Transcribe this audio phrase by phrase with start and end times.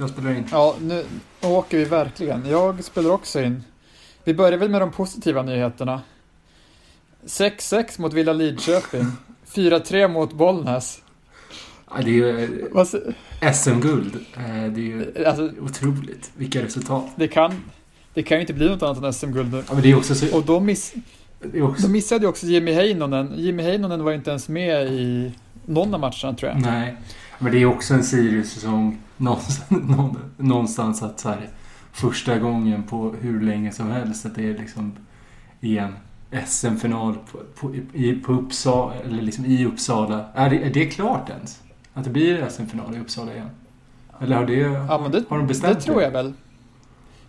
[0.00, 0.44] Jag spelar in.
[0.52, 1.04] Ja, nu
[1.42, 2.46] åker vi verkligen.
[2.48, 3.64] Jag spelar också in.
[4.24, 6.00] Vi börjar väl med de positiva nyheterna.
[7.26, 9.06] 6-6 mot Villa Lidköping.
[9.54, 11.02] 4-3 mot Bollnäs.
[11.90, 12.48] Ja, det är ju
[13.54, 14.14] SM-guld.
[14.36, 14.42] Eh,
[14.72, 16.30] Det är ju Alltså, otroligt.
[16.36, 17.04] Vilka resultat.
[17.16, 17.62] det kan,
[18.14, 19.62] det kan ju inte bli något annat än SM-guld nu.
[19.68, 20.36] Ja, men det är också så...
[20.36, 20.94] Och då, miss,
[21.62, 23.32] också, då missade ju också Jimmy Heinonen.
[23.36, 25.32] Jimmy Heinonen var ju inte ens med i
[25.66, 26.60] någon av matcherna tror jag.
[26.60, 26.96] nej.
[27.38, 31.48] Men det är också en Sirius som någonstans, någon- någonstans att så här,
[31.92, 34.92] första gången på hur länge som helst att det är liksom
[35.60, 35.94] i en
[36.46, 40.24] SM-final på, på, i, på Uppsala, eller liksom i Uppsala.
[40.34, 41.62] Är det, är det klart ens?
[41.94, 43.50] Att det blir SM-final i Uppsala igen?
[44.20, 46.32] Eller har det, Ja, det, har de bestämt det tror jag väl.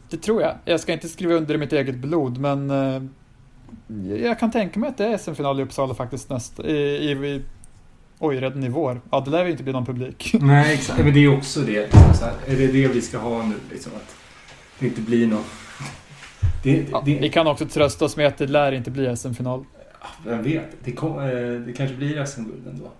[0.09, 0.55] Det tror jag.
[0.65, 3.01] Jag ska inte skriva under i mitt eget blod, men eh,
[4.17, 7.41] jag kan tänka mig att det är SM-final i Uppsala faktiskt nästa, i, i
[8.23, 9.01] Oj, redan i vår.
[9.11, 10.35] Ja, det lär ju inte bli någon publik.
[10.41, 11.03] Nej, exakt.
[11.03, 11.81] Men det är också det.
[11.81, 13.55] Liksom, är det det vi ska ha nu?
[13.71, 14.15] Liksom, att
[14.79, 15.43] det inte blir någon...
[16.63, 19.65] Det, Ja, det, vi kan också trösta oss med att det lär inte bli SM-final.
[20.25, 20.65] Vem vet?
[20.83, 21.25] Det, kom, eh,
[21.65, 22.91] det kanske blir SM-guld ändå.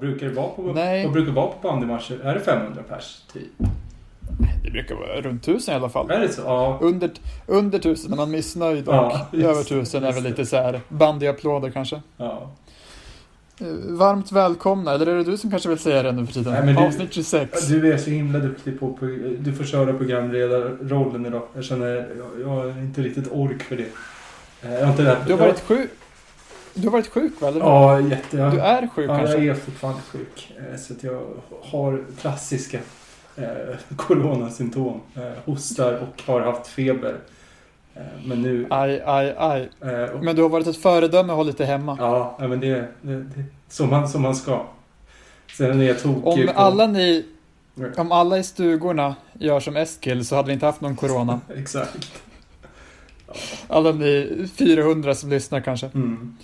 [0.00, 1.04] Vad brukar det vara på, Nej.
[1.04, 2.20] vad brukar det vara på bandymatcher?
[2.24, 3.22] Är det 500 pers?
[3.32, 3.42] Typ?
[4.64, 6.10] Det brukar vara runt tusen i alla fall.
[6.10, 6.42] Är det så?
[6.44, 6.78] Ja.
[6.82, 7.10] Under,
[7.46, 10.80] under tusen är man missnöjd och Ja, just- över tusen är väl lite så här
[10.88, 12.02] bandyapplåder kanske.
[12.16, 12.50] ja.
[13.60, 16.52] Eh, Varmt välkomna, eller är det du som kanske vill säga det nu för tiden?
[16.52, 17.66] Nej, men du- Avsnitt 26.
[17.68, 19.04] Du är så himla duktig på, på
[19.38, 21.42] Du får köra programledarrollen idag.
[21.54, 22.06] Jag känner jag,
[22.40, 23.86] jag har inte riktigt ork för det.
[24.62, 25.90] Eh, Jag har inte det Du har varit sjuk.
[26.74, 27.48] Du har varit sjuk va?
[27.48, 27.60] Eller?
[27.60, 28.36] Ja, jätte...
[28.36, 29.36] Jag, Du är sjuk ja, kanske?
[29.38, 30.52] jag är fortfarande sjuk.
[30.58, 31.22] Eh, Så att jag
[31.62, 32.78] har klassiska
[33.36, 33.46] eh,
[33.96, 35.00] coronasymptom.
[35.14, 37.16] Eh, hostar och har haft feber.
[37.94, 38.66] Eh, men nu...
[38.70, 39.70] Aj, aj, aj.
[39.80, 41.96] Eh, och, Men du har varit ett föredöme och hållit dig hemma.
[42.00, 43.24] ja, men det, det
[43.68, 44.66] som, man, som man ska.
[45.56, 46.60] Sen är jag tokig Om på...
[46.60, 47.24] alla ni,
[47.96, 51.40] om alla i stugorna gör som Eskil så hade vi inte haft någon corona.
[51.56, 52.22] Exakt.
[53.68, 55.86] Alla ni 400 som lyssnar kanske.
[55.86, 56.36] Mm.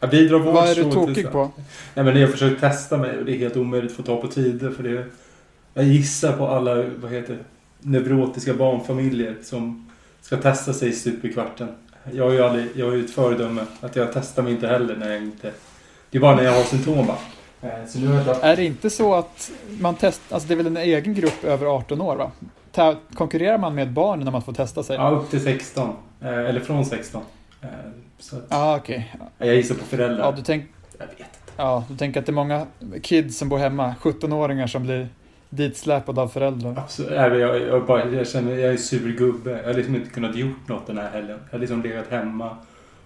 [0.00, 1.50] Ja, vi drar vårt Vad är du tokig så- på?
[1.94, 4.16] Nej men jag har försökt testa mig och det är helt omöjligt att få ta
[4.20, 5.04] på tider för det
[5.74, 7.38] Jag gissar på alla, vad heter
[7.80, 9.90] neurotiska barnfamiljer som
[10.20, 11.68] ska testa sig stup i kvarten.
[12.12, 13.62] Jag är ju aldrig, jag är ju ett föredöme.
[13.80, 15.50] Att jag testar mig inte heller när jag inte...
[16.10, 17.14] Det är bara när jag har symptom va?
[17.62, 20.56] Eh, Så nu har jag Är det inte så att man testar, alltså det är
[20.56, 22.30] väl en egen grupp över 18 år va?
[23.14, 24.96] Konkurrerar man med barn när man får testa sig?
[24.96, 25.88] Ja, upp till 16.
[26.22, 27.22] Eh, Eller från 16.
[28.18, 29.14] Så att, ah, okej.
[29.38, 30.24] jag gissar på föräldrar.
[30.24, 30.64] Ja, du, tänk,
[30.98, 31.30] Jag vet inte.
[31.56, 32.66] ja, du tänker att det är många
[33.02, 35.08] kids som bor hemma, 17-åringar som blir
[35.50, 36.74] ditsläpade av föräldrar.
[36.78, 37.10] Absolut.
[37.10, 39.50] Nej, men jag, jag, bara, jag känner jag är sur gubbe.
[39.50, 41.38] Jag har liksom inte kunnat gjort något den här helgen.
[41.44, 42.56] Jag har liksom legat hemma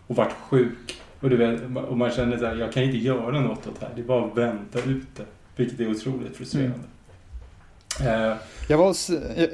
[0.06, 1.00] och varit sjuk.
[1.20, 3.86] Och, du vet, och man känner så här, jag kan inte göra något åt det
[3.86, 3.92] här.
[3.94, 5.24] Det är bara att vänta ut det.
[5.56, 6.78] Vilket är otroligt frustrerande.
[8.00, 8.36] Eh,
[8.68, 9.48] Jag var hos eh,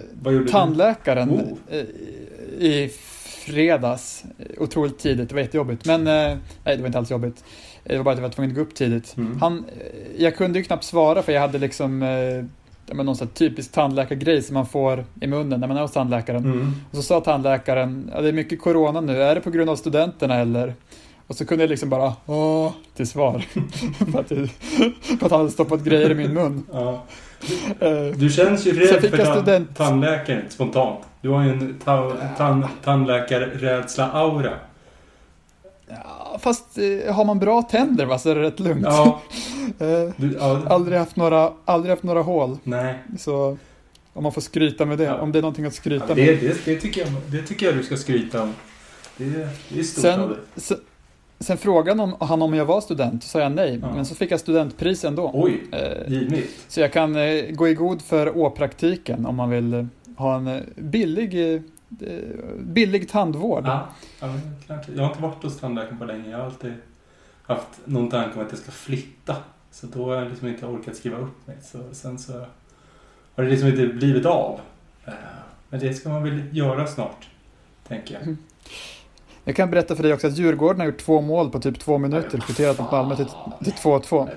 [0.50, 1.52] tandläkaren Oh.
[1.68, 1.80] eh,
[2.58, 2.90] i
[3.46, 4.24] fredags,
[4.58, 5.84] otroligt tidigt, det var jättejobbigt.
[5.86, 7.44] Men, eh, nej det var inte alls jobbigt.
[7.84, 9.16] Det var bara att jag var tvungen att gå upp tidigt.
[9.16, 9.38] Mm.
[9.40, 13.34] Han, eh, jag kunde ju knappt svara för jag hade liksom eh, någon sån här
[13.34, 16.44] typisk tandläkargrej som man får i munnen när man är hos tandläkaren.
[16.44, 16.72] Mm.
[16.90, 19.76] Och så sa tandläkaren, ja, det är mycket corona nu, är det på grund av
[19.76, 20.74] studenterna eller?
[21.26, 23.38] Och så kunde jag liksom bara, åh, till svar.
[24.12, 24.48] för, att, jag-
[25.18, 26.62] för att han hade stoppat grejer i min mun.
[26.72, 27.04] Ja.
[27.80, 31.00] Eh, Du känns ju rädd för student- tandläkaren spontant.
[31.26, 34.52] Du har ju en ta- tan- tandläkarrädsla-aura.
[35.88, 38.84] Ja, fast eh, har man bra tänder va, så är det rätt lugnt.
[38.88, 39.20] Ja,
[39.78, 42.94] Eh, du, ja, aldrig, haft några, aldrig haft några hål, Nej.
[43.18, 43.56] så
[44.12, 45.14] om man får skryta med det, Ja.
[45.20, 46.26] om det är någonting att skryta Ja, med.
[46.26, 48.52] det, det, det, tycker jag, det tycker jag du ska skryta om.
[49.16, 49.24] Det,
[49.68, 50.38] det är stort av Sen, dig.
[50.56, 50.78] sen,
[51.38, 53.92] sen frågade om, han om jag var student, så sa jag nej, Ja.
[53.94, 55.30] men så fick jag studentpris ändå.
[55.34, 56.64] Oj, Eh, givigt.
[56.68, 57.16] så jag kan
[57.50, 61.60] gå i god för å-praktiken om man vill ha en eh, billig, eh,
[62.58, 63.64] billig tandvård.
[63.66, 63.86] Ja,
[64.20, 64.28] ja,
[64.66, 64.88] klart.
[64.94, 66.30] Jag har inte varit hos tandläkaren på länge.
[66.30, 66.74] Jag har alltid
[67.42, 69.36] haft någon tanke om att jag ska flytta.
[69.70, 71.56] Så då har jag liksom inte orkat skriva upp mig.
[71.62, 72.32] Så sen så
[73.34, 74.60] har det liksom inte blivit av.
[75.04, 75.12] Eh,
[75.68, 77.28] Men det ska man väl göra snart,
[77.88, 78.36] tänker jag.
[79.44, 81.98] Jag kan berätta för dig också att Djurgården har gjort två mål på typ två
[81.98, 83.26] minuter, kvitterat mot Malmö till
[83.72, 84.28] 2-2.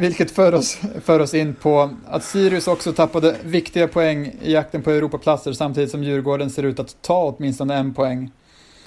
[0.00, 4.82] Vilket för oss, för oss in på att Sirius också tappade viktiga poäng i jakten
[4.82, 8.30] på Europaplatser samtidigt som Djurgården ser ut att ta åtminstone en poäng.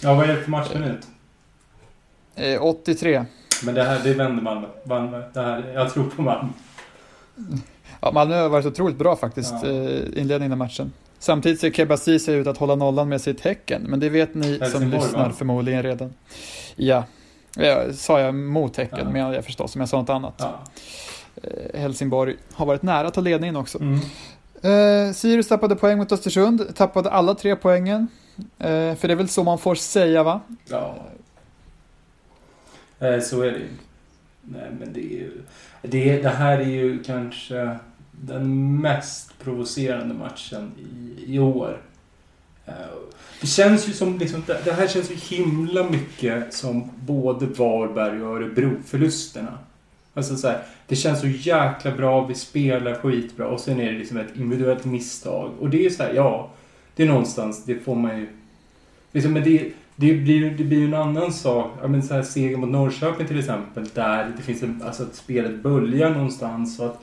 [0.02, 1.08] Ja, vad är det för matchminut?
[2.36, 3.26] Eh, 83.
[3.64, 4.68] Men det här, det vänder Malmö.
[4.84, 5.24] Malmö.
[5.34, 6.50] Det här, jag tror på Malmö.
[8.02, 9.70] Ja, Malmö har varit otroligt bra faktiskt, Ja.
[9.70, 10.92] eh, inledningen av matchen.
[11.20, 14.44] Samtidigt ser Keba Ceesay ut att hålla nollan med sitt Häcken, men det vet ni
[14.54, 15.34] som Helsingborg, lyssnar va?
[15.38, 16.14] förmodligen redan.
[16.76, 17.04] Ja,
[17.56, 19.10] ja sa jag mot Häcken, Ja.
[19.10, 20.34] men jag förstås, om jag sa något annat.
[20.38, 20.60] Ja.
[21.44, 23.80] Eh, Helsingborg har varit nära att ta ledningen också.
[23.82, 24.00] Mm.
[24.62, 28.08] Eh, Sirius tappade poäng mot Östersund, tappade alla tre poängen.
[28.60, 30.40] Eh, för det är väl så man får säga va?
[30.70, 30.96] Ja.
[33.00, 33.68] Eh, Så är det ju.
[34.42, 35.42] Nej, men det är ju...
[35.82, 37.78] Det, det här är ju kanske
[38.12, 41.82] den mest provocerande matchen i, i år.
[42.70, 43.00] Eh,
[43.42, 48.36] det känns ju som liksom, det, här känns ju himla mycket som både Varberg och
[48.36, 49.58] Örebro-förlusterna.
[50.14, 54.00] Alltså så här, det känns så jäkla bra, vi spelar skitbra och sen är det
[54.00, 55.52] liksom ett individuellt misstag.
[55.60, 56.50] Och det är så här, ja,
[56.96, 58.28] det är någonstans, det får man ju...
[59.12, 61.72] Liksom, men det, det blir det blir ju en annan sak.
[61.82, 65.16] Ja, men så här, seger mot Norrköping till exempel, där det finns en, alltså att
[65.16, 67.02] spelet böljar någonstans och att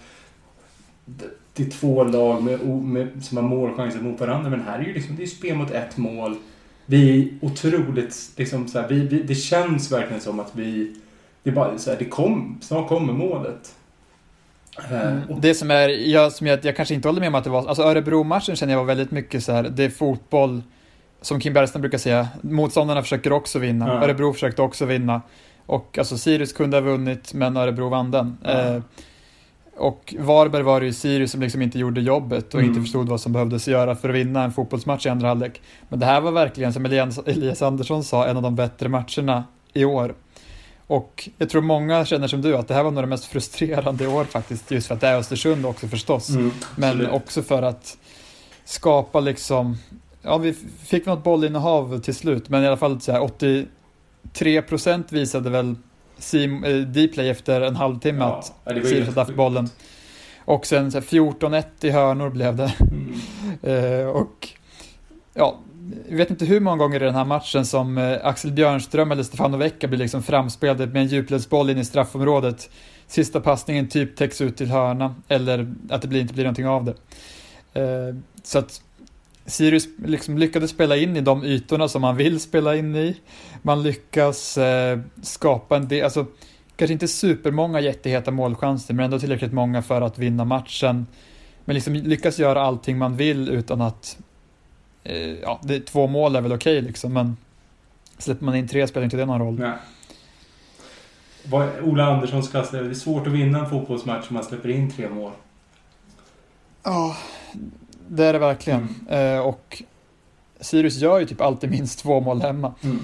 [1.56, 4.50] det- det är två lag med, med, som har målchanser mot varandra.
[4.50, 6.36] Men här är ju liksom, det är spel mot ett mål.
[6.86, 10.96] Vi är otroligt, liksom så här, vi, vi, det känns verkligen som att vi,
[11.42, 13.74] det är bara så här, det kom, snart kommer målet.
[14.90, 17.44] Eh, och- Det som är, jag, som jag, jag kanske inte håller med om att
[17.44, 20.62] det var, alltså Örebro-matchen känner jag var väldigt mycket så här, det är fotboll,
[21.20, 24.04] som Kim Bergström brukar säga, motståndarna försöker också vinna, Ja.
[24.04, 25.20] Örebro försökte också vinna.
[25.66, 28.38] Och alltså Sirius kunde ha vunnit, men Örebro vann den.
[28.42, 28.50] Ja.
[28.50, 28.82] Eh,
[29.76, 32.70] och Varberg var det ju Sirius som liksom inte gjorde jobbet och Mm.
[32.70, 35.60] inte förstod vad som behövdes göra för att vinna en fotbollsmatch i andra halvlek.
[35.88, 39.84] Men det här var verkligen, som Elias, Andersson sa, en av de bättre matcherna i
[39.84, 40.14] år.
[40.86, 44.04] Och jag tror många känner som du, att det här var nog det mest frustrerande
[44.04, 46.30] i år faktiskt, just för att det är Östersund också förstås.
[46.30, 47.96] Mm, Men också för att
[48.64, 49.76] skapa liksom,
[50.22, 50.52] ja vi
[50.84, 53.20] fick något bollinnehav till slut, men i alla fall så här
[54.34, 55.74] 83% visade väl
[56.86, 59.68] Dplay efter en halvtimme Ja, att Sirius hade haft bollen.
[60.44, 62.74] Och sen så här 14-1 i hörnor blev det.
[62.80, 63.14] Mm.
[63.62, 64.48] Eh, och
[65.34, 65.58] ja,
[66.08, 69.22] jag vet inte hur många gånger i den här matchen som eh, Axel Björnström eller
[69.22, 72.70] Stefano Vecka blir liksom framspelade med en djupledsboll in i straffområdet.
[73.06, 76.84] Sista passningen typ täcks ut till hörna eller att det blir, inte blir någonting av
[76.84, 76.94] det.
[77.80, 78.82] Eh, så att
[79.46, 83.16] Sirius liksom lyckades spela in i de ytorna som man vill spela in i.
[83.66, 86.26] Man lyckas eh, skapa en del, alltså
[86.76, 91.06] kanske inte supermånga jätteheta målchanser men ändå tillräckligt många för att vinna matchen.
[91.64, 94.18] Men liksom lyckas göra allting man vill utan att
[95.04, 97.36] eh, ja, det, två mål är väl okej liksom men
[98.18, 99.58] släpper man in tre spelar inte det någon roll.
[99.58, 99.72] Nej.
[101.44, 104.90] Vad- Ola Anderssons klass, det är svårt att vinna en fotbollsmatch om man släpper in
[104.90, 105.32] tre mål.
[106.82, 107.16] Ja,
[108.08, 108.88] det är det verkligen.
[109.08, 109.82] Eh, och
[110.60, 112.74] Sirius gör ju typ alltid minst två mål hemma.
[112.82, 112.98] Mm.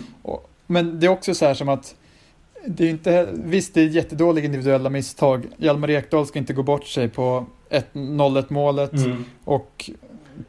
[0.66, 1.94] Men det är också så här som att
[2.66, 5.46] det är inte, visst det är jättedåliga individuella misstag.
[5.56, 9.24] Hjalmar Ekdal ska inte gå bort sig på ett- 0-1 målet Mm.
[9.44, 9.90] och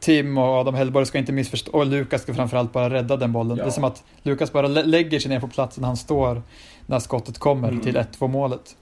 [0.00, 3.56] Tim och Adam Hellborg ska inte missförstå, och Lukas ska framförallt bara rädda den bollen.
[3.56, 3.64] Ja.
[3.64, 6.42] Det är som att Lukas bara lä- lägger sig ner på platsen han står
[6.86, 7.80] när skottet kommer Mm.
[7.80, 8.76] till 1-2 målet.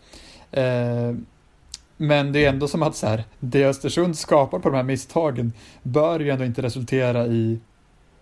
[0.51, 0.63] Eh,
[1.97, 5.53] men det är ändå som att så här, det Östersund skapar på de här misstagen
[5.83, 7.59] bör ju ändå inte resultera i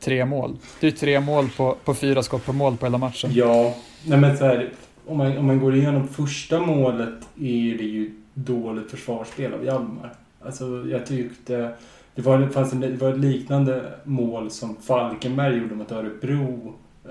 [0.00, 0.56] tre mål.
[0.80, 3.30] Det är tre mål på, på fyra skott på mål på hela matchen.
[3.34, 3.74] Ja,
[4.04, 4.70] nej men så här,
[5.06, 10.12] om man, om man går igenom första målet är det ju dåligt försvarsspel av Hjalmar.
[10.44, 11.72] Alltså jag tyckte
[12.14, 16.74] det var, det fanns en, det var ett liknande mål som Falkenberg gjorde mot Örebro
[17.04, 17.10] eh,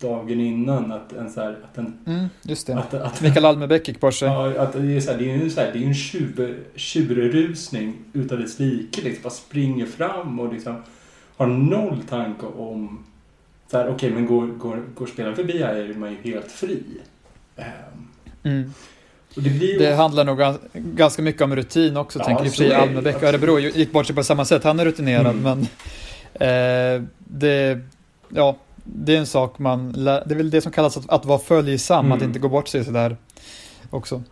[0.00, 0.92] dagen innan.
[0.92, 1.98] Att en så här, att en...
[2.06, 2.78] Mm, just det.
[2.78, 4.28] Att, att, Mikael Almebäck gick bort sig.
[4.28, 6.64] Ja, att det är så här, det är ju så här, det är en tjur,
[6.74, 9.02] tjurrusning utav dess like.
[9.02, 10.76] Liksom, bara springer fram och liksom
[11.38, 13.04] har noll tanke om...
[13.70, 16.82] Så här, okej, men går, går, går spelaren förbi här är man ju helt fri.
[17.56, 17.64] Ehm,
[18.42, 18.72] Mm.
[19.36, 19.78] och det ju...
[19.78, 22.64] Det handlar nog gans- ganska mycket om rutin också, Ja, tänker i och så för
[22.64, 22.82] sig är det.
[22.82, 23.14] Almebäck.
[23.14, 23.34] Absolut.
[23.34, 25.42] Örebro gick bort sig på samma sätt, han är rutinerad, Mm.
[25.42, 25.60] men
[26.34, 27.80] eh, det,
[28.28, 31.24] ja, det är en sak man, lär- det är väl det som kallas att, att
[31.24, 32.16] vara följsam, Mm.
[32.18, 33.16] att inte gå bort sig sådär
[33.90, 34.22] också.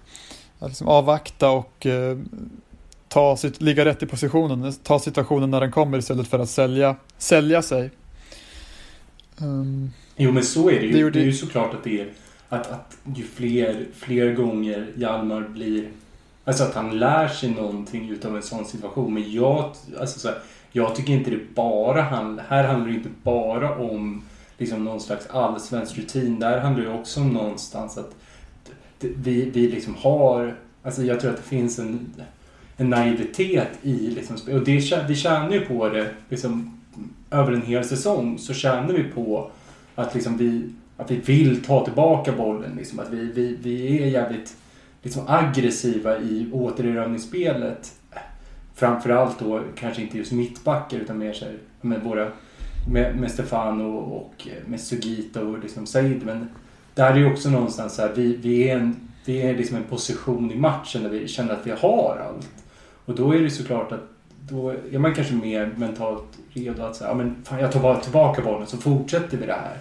[0.58, 2.16] Att liksom avvakta och eh,
[3.16, 6.96] ta sitt, ligga rätt i positionen, ta situationen när den kommer istället för att sälja,
[7.18, 7.90] sälja sig.
[9.40, 10.86] Um, Jo, men så är det ju.
[10.86, 12.08] Det Det, gjorde- är ju såklart att det är...
[12.48, 15.88] Att, att ju fler, fler gånger Hjalmar blir...
[16.44, 19.14] Alltså att han lär sig någonting utav en sån situation.
[19.14, 20.38] Men jag, alltså så här,
[20.72, 22.44] jag tycker inte det bara handlar...
[22.48, 24.22] Här handlar det inte bara om
[24.58, 26.38] liksom någon slags allsvensk rutin.
[26.40, 28.14] Där handlar det också om någonstans att
[28.98, 30.56] det- vi, vi liksom har...
[30.82, 32.14] Alltså jag tror att det finns en,
[32.76, 34.36] en naivitet i liksom.
[34.54, 36.80] Och det, vi tjänar ju på det liksom,
[37.30, 38.38] över en hel säsong.
[38.38, 39.50] Så tjänar vi på
[39.94, 42.76] att liksom vi, att vi vill ta tillbaka bollen.
[42.76, 44.56] Liksom, att vi, vi, vi är jävligt
[45.02, 47.92] liksom aggressiva i återerövringsspelet.
[48.74, 52.28] framförallt då kanske inte just mittbackar utan mer så här, med våra
[52.90, 56.26] med, med Stefano och eh, med Sugita och liksom Said.
[56.26, 56.48] Men
[56.94, 59.84] där är ju också någonstans så här, vi, vi är en vi är liksom en
[59.84, 62.65] position i matchen där vi känner att vi har allt.
[63.06, 64.00] Och då är det såklart att
[64.48, 68.00] då är man kanske mer mentalt redo att säga, ja men fan jag tar bara
[68.00, 69.78] tillbaka bollen så fortsätter vi det här.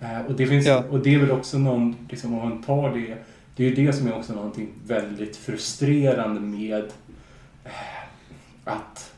[0.00, 0.84] Eh, och, det finns, ja.
[0.90, 3.16] och det är väl också någon, liksom, om man tar det,
[3.56, 6.84] det är ju det som är också någonting väldigt frustrerande med
[7.64, 7.70] eh,
[8.64, 9.12] att,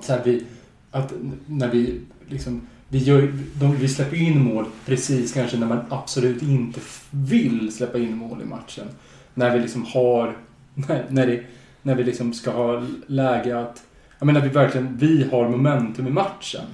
[0.00, 0.44] så här, vi,
[0.90, 1.12] att
[1.46, 2.60] när vi liksom
[2.92, 6.80] vi, gör, de, vi släpper in mål precis kanske när man absolut inte
[7.10, 8.86] vill släppa in mål i matchen.
[9.34, 10.36] När vi liksom har,
[10.74, 11.42] när, när, det,
[11.82, 13.82] när vi liksom ska ha läge att,
[14.18, 16.64] jag menar vi verkligen, vi har momentum i matchen.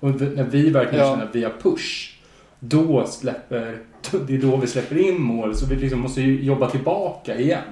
[0.00, 1.12] Och när vi verkligen ja.
[1.12, 2.14] känner att vi har push.
[2.60, 3.78] Då släpper,
[4.26, 7.62] det är då vi släpper in mål så vi liksom måste jobba tillbaka igen.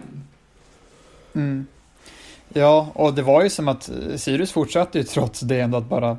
[1.35, 1.67] Mm.
[2.49, 6.19] Ja, och det var ju som att Sirius fortsatte ju trots det ändå att bara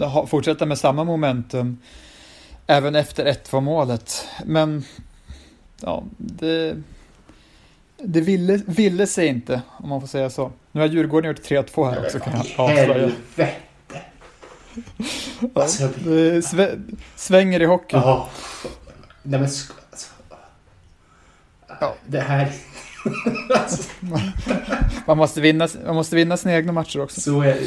[0.00, 1.78] ja, fortsätta med samma momentum
[2.66, 4.26] även efter 1-2 målet.
[4.44, 4.84] Men
[5.80, 6.76] ja, det,
[7.96, 10.52] det ville, ville sig inte, om man får säga så.
[10.72, 13.10] Nu har Djurgården gjort 3-2 här också kan jag avslöja.
[15.54, 16.42] Alltså, det
[17.16, 17.96] svänger i hockey.
[17.96, 18.28] Ja.
[19.22, 19.72] Nej men alltså.
[21.80, 21.94] ja.
[22.06, 22.52] Det här...
[25.06, 27.20] man, måste vinna, man måste vinna sina egna matcher också.
[27.20, 27.58] Så är.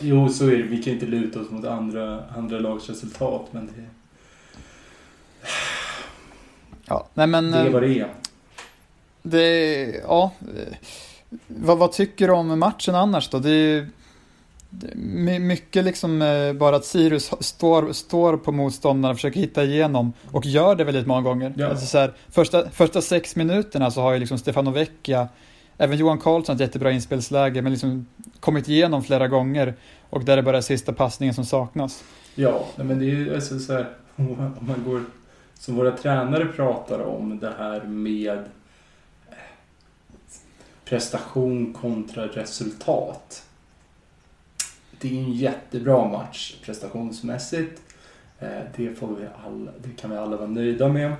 [0.00, 0.62] Jo, så är det.
[0.62, 3.72] Vi kan inte luta oss mot andra, andra lags resultat, men det...
[6.84, 7.50] Ja, nej men...
[7.50, 8.08] Det är vad det är.
[9.22, 10.32] Det, ja.
[11.46, 13.38] Vad, vad tycker du om matchen annars då?
[13.38, 13.88] Det är
[15.38, 20.46] mycket liksom eh, bara att Sirius står, står på motståndarna och försöker hitta igenom och
[20.46, 21.54] gör det väldigt många gånger.
[21.56, 21.68] Ja.
[21.68, 25.28] Alltså så här, första, första sex minuterna så har ju liksom Stefano Vecchia,
[25.78, 28.06] även Johan Karlsson ett jättebra inspelsläge, men liksom
[28.40, 29.74] kommit igenom flera gånger
[30.10, 32.04] och där är bara sista passningen som saknas.
[32.34, 35.04] Ja, men det är ju alltså så här, om man går,
[35.58, 38.38] som våra tränare pratar om det här med
[40.92, 43.44] prestation kontra resultat
[44.98, 47.82] det är en jättebra match prestationsmässigt.
[48.38, 51.14] Eh, det, får vi alla, det kan vi alla vara nöjda med.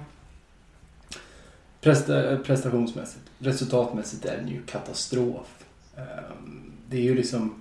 [1.81, 3.25] Presta, eh, prestationsmässigt.
[3.39, 5.65] Resultatmässigt är den ju katastrof.
[5.97, 7.55] Ehm, det är ju liksom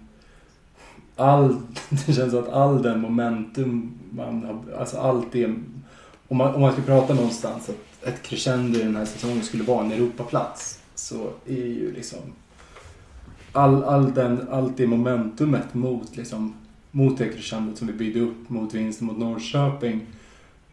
[1.16, 5.46] all, det känns som att all den momentum man har, alltså allt det,
[6.28, 9.64] om man, om man ska prata någonstans att ett crescendo i den här säsongen skulle
[9.64, 12.20] vara en Europaplats så är ju liksom
[13.52, 16.56] all, all den, allt det momentumet mot, liksom,
[16.92, 20.08] mot det crescendot som vi byggde upp mot vinsten mot Norrköping.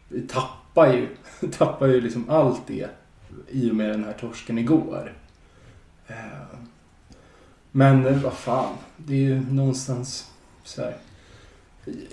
[0.07, 1.07] Vi tappar ju,
[1.51, 2.89] tappar ju liksom allt det
[3.49, 5.13] i och med den här torsken igår.
[6.07, 6.59] Eh,
[7.71, 10.31] men vad fan, det är ju någonstans
[10.63, 10.97] så här.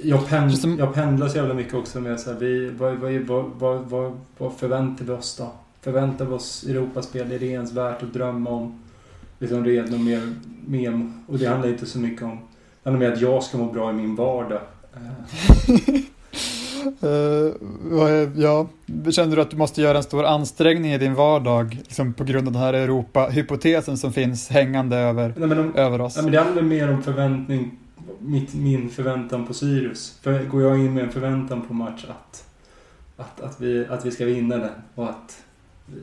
[0.03, 2.99] Jag, pendl, jag pendlar så jävla mycket också med så här, vi, vad,
[3.59, 5.53] vad, vad, vad förväntar vi oss då?
[5.87, 7.33] Förväntar vi oss Europaspel?
[7.33, 8.79] Är det ens värt att drömma om?
[9.39, 10.35] liksom redo med
[10.67, 11.25] mem.
[11.27, 12.39] Och det handlar inte så mycket om...
[12.83, 14.61] Det handlar mer att jag ska må bra i min vardag.
[17.03, 18.69] uh, ja,
[19.11, 22.47] känner du att du måste göra en stor ansträngning i din vardag liksom på grund
[22.47, 26.17] av den här Europa-hypotesen som finns hängande över, nej, om, över oss?
[26.17, 27.79] Nej, men det handlar mer om förväntning,
[28.19, 30.19] mitt, min förväntan på Sirius.
[30.23, 32.45] För går jag in med en förväntan på match att,
[33.17, 35.43] att, att, vi, att vi ska vinna den och att
[35.87, 36.01] vi,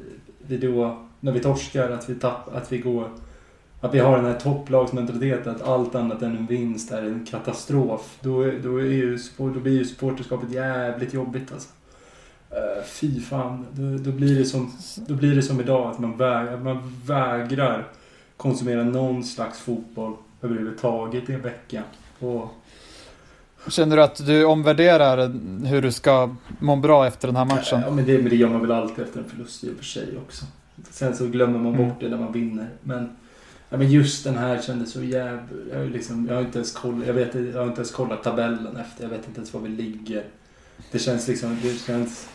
[0.48, 3.10] vi då, när vi torskar, att vi, tapp, att vi går
[3.84, 8.18] att vi har den här topplagsmentaliteten att allt annat än en vinst är en katastrof.
[8.22, 11.70] Då, då, är ju, då blir ju supporterskapet jävligt jobbigt alltså.
[12.52, 13.66] Uh, fy fan.
[13.72, 14.72] Då, då, blir det som,
[15.08, 17.88] då blir det som idag att man, väg, man vägrar
[18.38, 21.84] konsumera någon slags fotboll överhuvudtaget i en vecka.
[22.20, 22.50] Och...
[23.68, 25.32] Känner du att du omvärderar
[25.66, 27.82] hur du ska må bra efter den här matchen?
[27.86, 29.86] Ja, men det, men det gör man väl alltid efter en förlust i och för
[29.86, 30.46] sig också.
[30.92, 31.96] Sen så glömmer man bort mm.
[32.00, 32.70] det när man vinner.
[32.82, 33.10] Men
[33.74, 35.42] Ja, men just den här kändes så jävla...
[35.74, 38.78] Jag, liksom, jag, har inte ens koll, jag, vet, jag har inte ens kollat tabellen
[38.78, 39.04] efter.
[39.04, 40.24] Jag vet inte ens var vi ligger.
[40.92, 41.58] Det känns liksom...
[41.64, 42.28] Det känns,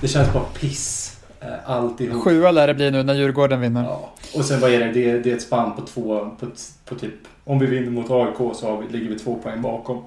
[0.00, 1.16] det känns bara piss.
[1.40, 2.22] Eh, alltihop.
[2.22, 3.84] Sjua lär det bli nu när Djurgården vinner.
[3.84, 4.12] Ja.
[4.34, 4.92] Och sen vad är det?
[4.92, 6.30] Det är, det är ett spann på två...
[6.40, 6.46] På,
[6.84, 7.14] på typ...
[7.44, 10.02] Om vi vinner mot AIK så vi, ligger vi två poäng bakom.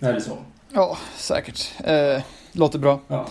[0.00, 0.38] Är det så?
[0.72, 1.72] Ja, säkert.
[1.84, 2.22] Eh,
[2.52, 3.00] låter bra.
[3.08, 3.26] Ja.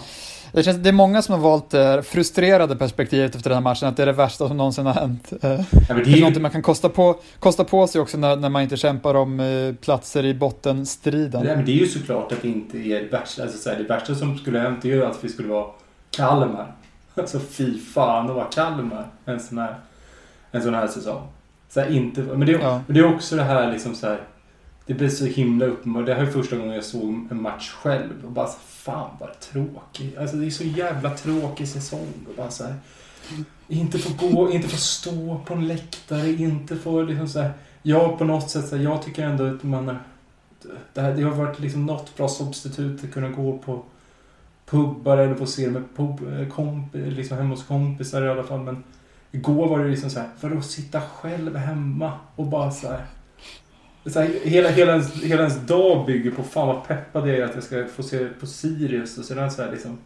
[0.51, 3.87] Det, känns, det är många som har valt det frustrerade perspektivet efter den här matchen,
[3.87, 5.33] att det är det värsta som någonsin har hänt.
[5.41, 5.51] Eh,
[5.89, 6.19] ja, det är ju...
[6.19, 9.39] någonting man kan kosta på, kosta på sig också när, när man inte kämpar om
[9.39, 11.43] eh, platser i bottenstriden.
[11.43, 13.43] Nej, men det är ju såklart att det inte är det värsta.
[13.43, 15.65] Alltså, så här, det värsta som skulle ha hänt är ju att vi skulle vara
[16.11, 16.75] Kalmar.
[17.15, 19.75] Alltså fy fan att vara Kalmar en sån här,
[20.51, 21.21] en sån här säsong.
[21.69, 22.81] Så här, inte, men, det, Ja.
[22.87, 24.21] men det är också det här liksom så här.
[24.85, 26.05] Det blir så himla uppenbart.
[26.05, 29.39] Det här är första gången jag såg en match själv och bara så, fan vad
[29.39, 30.15] tråkig.
[30.19, 32.13] Alltså det är så jävla tråkig säsong.
[32.29, 32.75] Och bara så här,
[33.67, 37.53] inte få gå, inte få stå på en läktare, inte få liksom så här.
[37.81, 39.97] Jag på något sätt, så här, jag tycker ändå att man
[40.93, 43.83] det, här, det har varit liksom något bra substitut att kunna gå på
[44.65, 48.59] pubbar eller få se med pub, eh, komp, liksom hemma hos kompisar i alla fall.
[48.59, 48.83] Men
[49.31, 53.05] igår var det liksom så här, för att sitta själv hemma och bara så här.
[54.05, 57.45] Så här hela, hela, ens, hela ens dag bygger på fan vad peppad jag är
[57.45, 59.97] att jag ska få se på Sirius och sedan så här liksom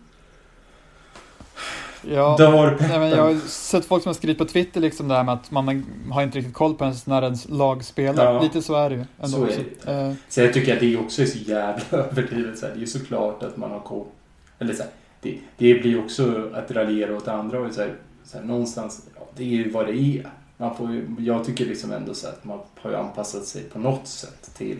[2.09, 2.35] Ja.
[2.37, 2.87] dör peppen.
[2.89, 5.33] Nej, men jag har sett folk som har skrivit på Twitter liksom det här med
[5.33, 8.33] att man har inte riktigt koll på ens när ens lag spelar.
[8.33, 8.41] Ja.
[8.41, 9.05] Lite så är det ju.
[9.21, 9.37] Ändå.
[9.37, 12.57] Så är Så, eh, Så jag tycker att det också är så jävla överdrivet.
[12.57, 14.05] Så här, det är ju såklart att man har koll.
[14.59, 17.93] Eller så här, det, det blir ju också att raljera åt andra och så här,
[18.23, 20.29] så här, någonstans, ja, det är ju vad det är.
[20.57, 23.79] Man får ju, jag tycker liksom ändå så att man har ju anpassat sig på
[23.79, 24.77] något sätt till...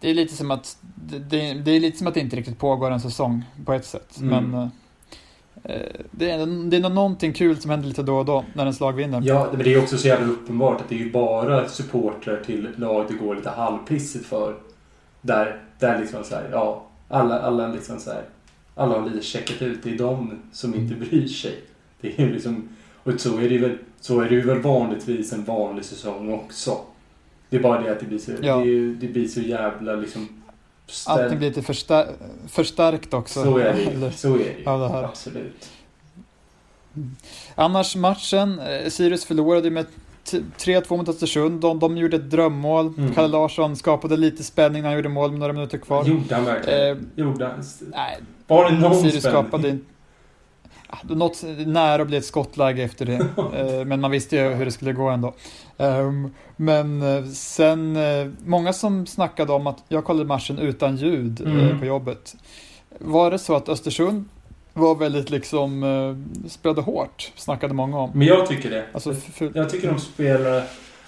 [0.00, 1.18] det är lite som att det,
[1.54, 4.20] det, är lite som att det inte riktigt pågår en säsong på ett sätt.
[4.20, 4.50] Mm.
[4.50, 4.70] Men
[5.62, 8.80] eh, det, är, det är någonting kul som händer lite då och då när ens
[8.80, 9.22] lag vinner.
[9.24, 12.68] Ja, men det är också så jävla uppenbart att det är ju bara supportrar till
[12.76, 14.56] lag det går lite halvpissigt för.
[15.20, 18.24] Där, där liksom så här, ja, alla, alla liksom så här,
[18.74, 19.82] alla har lite checkat ut.
[19.82, 21.54] Det är de som inte bryr sig.
[22.00, 22.68] Det är ju liksom,
[23.02, 26.78] och så är det väl, så är det ju väl vanligtvis en vanlig säsong också.
[27.50, 28.56] Det är bara det att det blir så, Ja.
[28.56, 30.28] det, det blir så jävla liksom...
[30.86, 32.08] ställ- Allting blir lite förstär,
[32.48, 33.42] förstärkt också.
[33.44, 34.12] så är det ju.
[34.12, 34.64] Så är det ju.
[34.64, 35.04] Det här.
[35.04, 35.68] Absolut.
[37.54, 39.86] Annars matchen, eh, Sirius förlorade med
[40.24, 41.60] t- 3-2 mot Östersund.
[41.60, 42.86] De, de gjorde ett drömmål.
[42.98, 43.14] Mm.
[43.14, 46.04] Kalle Larsson skapade lite spänning när han gjorde mål med några minuter kvar.
[46.04, 46.96] Gjorde han verkligen?
[46.96, 47.62] Eh, Gjorde han?
[47.92, 49.42] Nej, Var det någon Sirius spänning?
[49.42, 49.84] skapade inte...
[49.84, 53.26] Ah, det var Något nära bli ett skottläge efter det.
[53.80, 55.34] Eh, Men man visste ju hur det skulle gå ändå.
[55.78, 61.40] Ehm, Men eh, sen, eh, många som snackade om att jag kollade matchen utan ljud
[61.40, 61.78] Mm.
[61.78, 62.34] på jobbet.
[62.98, 64.24] Var det så att Östersund
[64.72, 65.84] var väldigt liksom,
[66.48, 68.10] spelade hårt, snackade många om.
[68.14, 68.84] Men jag tycker det.
[68.92, 70.62] Alltså, f- f- Jag tycker de spelar...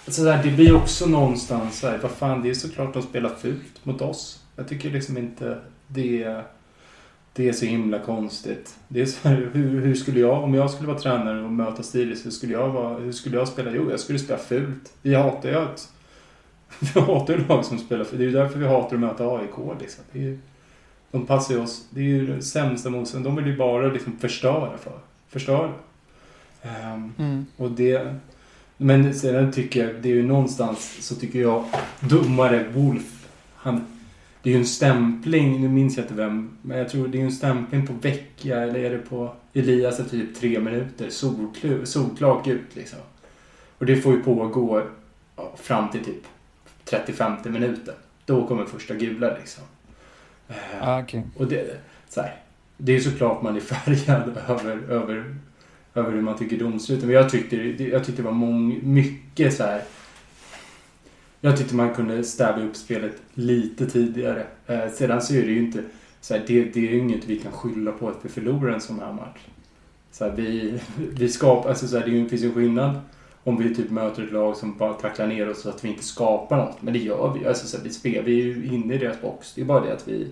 [0.05, 3.85] Alltså det blir också någonstans så här, vad fan, det är såklart de spelar fult
[3.85, 4.39] mot oss.
[4.55, 6.41] Jag tycker liksom inte det,
[7.33, 8.75] det är så himla konstigt.
[8.87, 11.83] Det är så här, hur, hur skulle jag, om jag skulle vara tränare och möta
[11.83, 13.71] Sirius, hur skulle jag, vara, hur skulle jag spela?
[13.75, 14.93] Jo, jag skulle spela fult.
[15.01, 15.89] Vi hatar ju att...
[16.79, 18.17] Vi hatar ju lag som spelar fult.
[18.17, 20.03] Det är ju därför vi hatar att möta AIK liksom.
[20.11, 20.39] Det är ju,
[21.11, 21.87] de passar ju oss.
[21.89, 23.25] Det är ju det sämsta motståndet.
[23.25, 24.99] De vill ju bara liksom förstöra för.
[25.29, 25.73] Förstöra.
[26.61, 27.45] Ehm, mm.
[27.57, 28.15] och det...
[28.77, 31.65] Men sen tycker jag, det är ju någonstans så tycker jag
[31.99, 33.92] domare Wolf, han...
[34.43, 37.19] Det är ju en stämpling, nu minns jag inte vem, men jag tror det är
[37.19, 41.09] ju en stämpling på Vecchia eller är det på Elias i typ tre minuter.
[41.09, 42.99] Solklu, solklart ut liksom.
[43.77, 44.81] Och det får ju pågå
[45.55, 46.23] fram till typ
[46.85, 47.93] 35 minuten.
[48.25, 49.63] Då kommer första gula liksom.
[50.47, 50.55] Eh,
[50.89, 51.23] ah, okej.
[51.37, 51.77] och det,
[52.09, 52.35] så här,
[52.77, 55.35] det är såklart man är färgad över, över,
[55.93, 57.07] över hur man tycker domsluten.
[57.07, 59.81] Men jag tyckte, jag tyckte det var mång, mycket så här.
[61.45, 64.45] Jag tyckte man kunde städa upp spelet lite tidigare.
[64.67, 65.83] Eh, sedan så är det ju inte
[66.21, 68.81] så här, det, det är ju inget vi kan skylla på att vi förlorar en
[68.81, 69.39] sån här match.
[70.11, 72.99] Så här, vi, vi skapar, alltså så här, det finns ju en skillnad
[73.43, 76.03] om vi typ möter ett lag som bara tacklar ner oss så att vi inte
[76.03, 76.81] skapar något.
[76.81, 77.45] Men det gör vi.
[77.45, 79.53] Alltså, så här, vi spelar, vi är ju inne i deras box.
[79.53, 80.27] Det är bara det att vi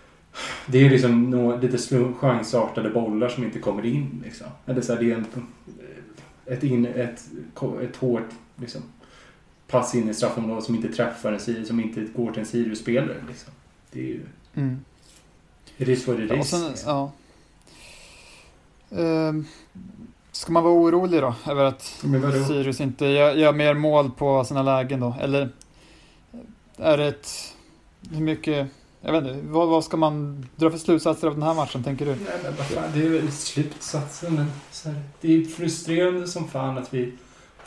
[0.66, 1.78] det är ju liksom några, lite
[2.18, 4.22] chansartade bollar som inte kommer in.
[4.24, 4.46] Liksom.
[4.66, 5.26] Eller så här, det är en,
[6.46, 7.24] eh, ett, in, ett,
[7.82, 8.82] ett hårt liksom,
[9.68, 13.24] pass in i straffområdet som inte träffar en Sirius, som inte går till en Sirius-spelare.
[13.28, 13.52] Liksom.
[13.92, 14.20] Det är ju...
[14.54, 14.80] Mm.
[15.76, 16.50] It is what it is.
[16.50, 16.90] sen, liksom.
[16.90, 17.12] ja.
[18.90, 19.44] Ehm,
[20.32, 21.82] ska man vara orolig då över att?
[22.46, 25.16] Sirius inte gör, gör mer mål på sina lägen då?
[25.20, 25.48] Eller
[26.76, 27.54] är det ett...
[28.10, 28.68] Hur mycket...
[29.00, 32.06] Jag vet inte, vad, vad ska man dra för slutsatser av den här matchen, tänker
[32.06, 32.10] du?
[32.10, 34.34] Nej, men vad fan, det är väl slutsatsen.
[34.34, 34.46] Men
[34.84, 37.12] här, det är frustrerande som fan att vi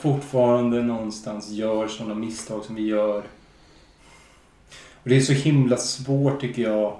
[0.00, 3.22] fortfarande någonstans gör sådana misstag som vi gör.
[5.02, 6.96] Och det är så himla svårt tycker jag.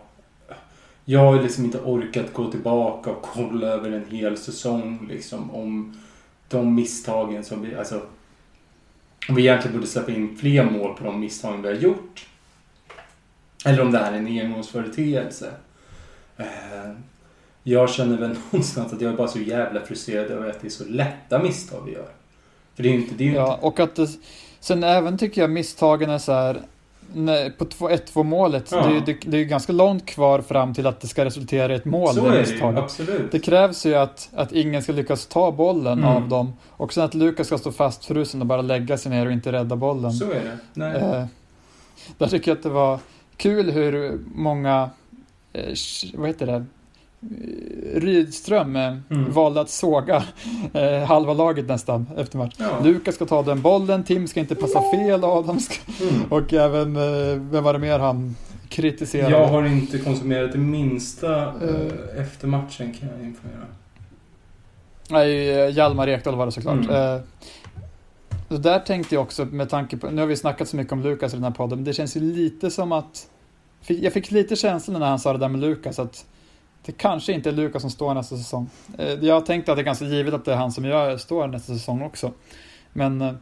[1.04, 5.96] Jag har liksom inte orkat gå tillbaka och kolla över en hel säsong liksom om
[6.48, 8.02] de misstagen som vi, alltså
[9.28, 12.26] om vi egentligen borde släppa in fler mål på de misstagen vi har gjort.
[13.64, 15.52] Eller om det här är en engångsföreteelse.
[16.36, 16.92] Eh,
[17.62, 20.70] jag känner väl någonstans att jag är bara så jävla frustrerad över att det är
[20.70, 22.19] så lätta misstag vi gör.
[22.80, 23.14] För det är inte...
[23.14, 24.08] Det är ju Ja, och att det,
[24.60, 26.60] sen även tycker jag misstagen är så här
[27.14, 28.86] nej, på 1-2 målet, Ja.
[28.86, 31.84] det, det, det är ganska långt kvar fram till att det ska resultera i ett
[31.84, 32.14] mål.
[32.14, 33.32] Så det är det ju, absolut.
[33.32, 36.04] Det krävs ju att, att ingen ska lyckas ta bollen Mm.
[36.16, 36.52] av dem.
[36.70, 39.76] Och sen att Lukas ska stå fastfrusen och bara lägga sig ner och inte rädda
[39.76, 40.12] bollen.
[40.12, 40.58] Så är det.
[40.74, 40.96] Nej.
[40.96, 41.24] Eh,
[42.18, 42.98] där tycker jag att det var
[43.36, 44.90] kul hur många,
[45.52, 45.74] eh,
[46.14, 46.64] vad heter det,
[47.94, 49.32] Rydström eh, Mm.
[49.32, 50.24] valde att såga
[50.72, 52.54] eh, halva laget nästan efter match.
[52.58, 52.80] Ja.
[52.84, 55.74] Lukas ska ta den bollen, Tim ska inte passa fel, Adam ska...
[56.02, 56.32] Mm.
[56.32, 58.36] Och även, eh, vem var det mer han
[58.68, 59.30] kritiserade?
[59.30, 61.52] Jag har inte konsumerat det minsta Eh.
[62.16, 63.64] eh, efter matchen kan jag informera.
[65.10, 66.88] Nej, eh, Hjalmar Ekdal var det såklart.
[66.90, 67.20] Mm.
[68.48, 71.02] Så där tänkte jag också med tanke på, nu har vi snackat så mycket om
[71.02, 73.28] Lukas i den här podden, men det känns ju lite som att,
[73.86, 76.24] jag fick lite känslan när han sa det där med Lukas att
[76.84, 78.70] det kanske inte är Lukas som står nästa säsong.
[78.98, 81.46] Eh, jag tänkte att det är ganska givet att det är han som gör, står
[81.46, 82.32] nästa säsong också.
[82.92, 83.32] Men eh,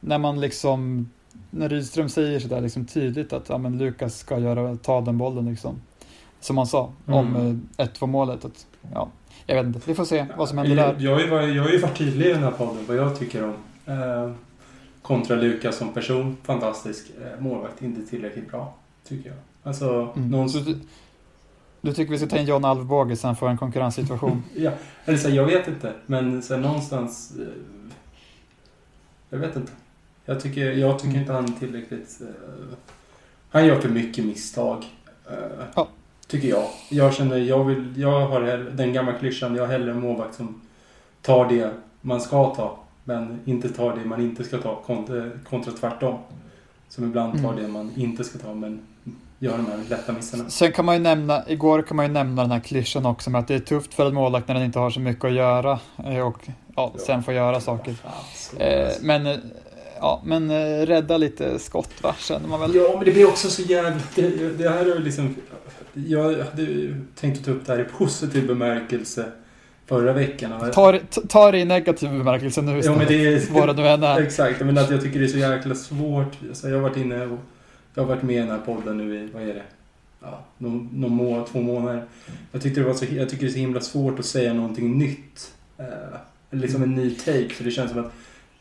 [0.00, 1.10] när man liksom,
[1.50, 5.46] när Rydström säger sådär liksom tydligt att ja, men Lukas ska göra, ta den bollen
[5.50, 5.80] liksom.
[6.40, 7.68] Som han sa om Mm.
[7.76, 8.44] eh, 1-2 målet.
[8.44, 9.08] Att, ja,
[9.46, 10.96] jag vet inte, vi får se vad som händer där.
[10.98, 13.18] jag, har ju varit- jag har ju varit tydlig i den här podden vad jag
[13.18, 13.54] tycker om.
[13.86, 14.32] Eh,
[15.02, 17.06] kontra Lukas som person, fantastisk.
[17.24, 18.74] Eh, målvakt, inte tillräckligt bra.
[19.08, 19.38] Tycker jag.
[19.62, 20.30] Alltså, Mm.
[20.30, 20.48] någon...
[20.50, 20.58] Så
[21.82, 24.42] du, tycker vi ska ta in John Alvbåge så han får en konkurrenssituation?
[24.56, 24.70] Ja,
[25.04, 25.92] eller så jag vet inte.
[26.06, 27.32] Men så här, någonstans...
[27.38, 27.46] Eh,
[29.30, 29.72] jag vet inte.
[30.24, 31.20] Jag tycker, jag tycker Mm.
[31.20, 32.18] inte han tillräckligt...
[32.20, 32.76] Eh,
[33.50, 34.84] han gör för mycket misstag.
[35.30, 35.88] Eh, Ja.
[36.26, 36.64] Tycker jag.
[36.90, 37.94] Jag känner, jag vill...
[37.96, 38.40] Jag har
[38.76, 40.60] den gamla klyschan, jag har hellre en målvakt som
[41.22, 42.78] tar det man ska ta.
[43.04, 44.82] Men inte tar det man inte ska ta.
[44.86, 46.18] Kontra, kontra tvärtom.
[46.88, 47.62] Som ibland tar Mm.
[47.62, 48.80] det man inte ska ta men
[49.42, 50.44] gör de här lätta missarna.
[50.48, 53.38] Sen kan man ju nämna, igår kan man ju nämna den här klyschan också med
[53.38, 55.78] att det är tufft för en målvakt när den inte har så mycket att göra
[56.04, 56.38] eh, och
[56.76, 57.94] ja, sen får göra saker.
[58.58, 59.36] Eh, men, eh,
[60.00, 60.50] ja, men
[60.86, 62.74] rädda lite skott va, känner man väl.
[62.74, 63.90] Ja, men det blir också så jävla...
[64.14, 65.34] Det, det här är liksom...
[65.94, 69.24] Jag hade tänkt att ta upp det här i positiv bemärkelse
[69.86, 70.70] förra veckan.
[70.74, 72.98] Ta, det- t- ta det i negativ bemärkelse nu Ja, istället.
[72.98, 73.52] men det är...
[73.52, 74.20] Vad det nu än är.
[74.22, 76.32] Exakt, men att jag tycker det är så jäkla svårt.
[76.62, 77.38] Jag har varit inne och...
[77.94, 79.62] Jag har varit med i den här podden nu i, vad är det?
[80.20, 82.04] Ja, någon, någon må, två månader.
[82.52, 84.98] Jag, tyckte det var så, jag tycker det är så himla svårt att säga någonting
[84.98, 85.54] nytt.
[85.78, 86.18] Eh,
[86.50, 87.48] liksom en ny take.
[87.48, 88.12] För det känns som att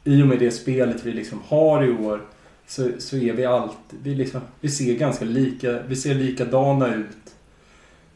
[0.03, 2.21] i och med det spelet vi liksom har i år
[2.67, 7.17] så, så är vi allt, vi, liksom, vi ser ganska lika, vi ser likadana ut.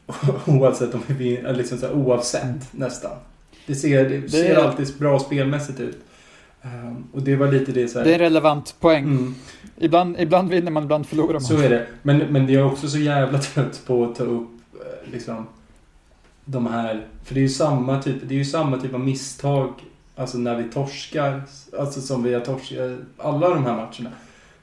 [0.46, 3.18] Oavsett om vi liksom så här, oavsett nästan.
[3.66, 5.98] Det ser, det, ser alltid bra spelmässigt ut.
[6.66, 8.06] Ehm, och det var lite det så här.
[8.06, 9.04] Det är en relevant poäng.
[9.04, 9.36] Mm,
[9.78, 11.42] Ibland, ibland vinner man, ibland förlorar man.
[11.42, 11.88] så är det.
[12.02, 15.48] Men, men jag är också så jävla trött på att ta upp eh, liksom
[16.46, 19.74] de här, för det är ju samma typ, det är ju samma typ av misstag
[20.18, 21.42] Alltså när vi torskar,
[21.80, 24.16] alltså som vi har torskat alla de här matcherna.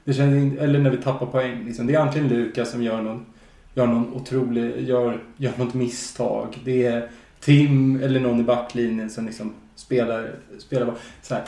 [0.03, 1.65] Det känns, eller när vi tappar poäng.
[1.65, 1.87] Liksom.
[1.87, 3.25] Det är antingen Lukas som gör någon,
[3.73, 6.57] gör någon otrolig, gör, gör något misstag.
[6.65, 11.43] Det är Tim eller någon i backlinjen som liksom spelar, spelar så här.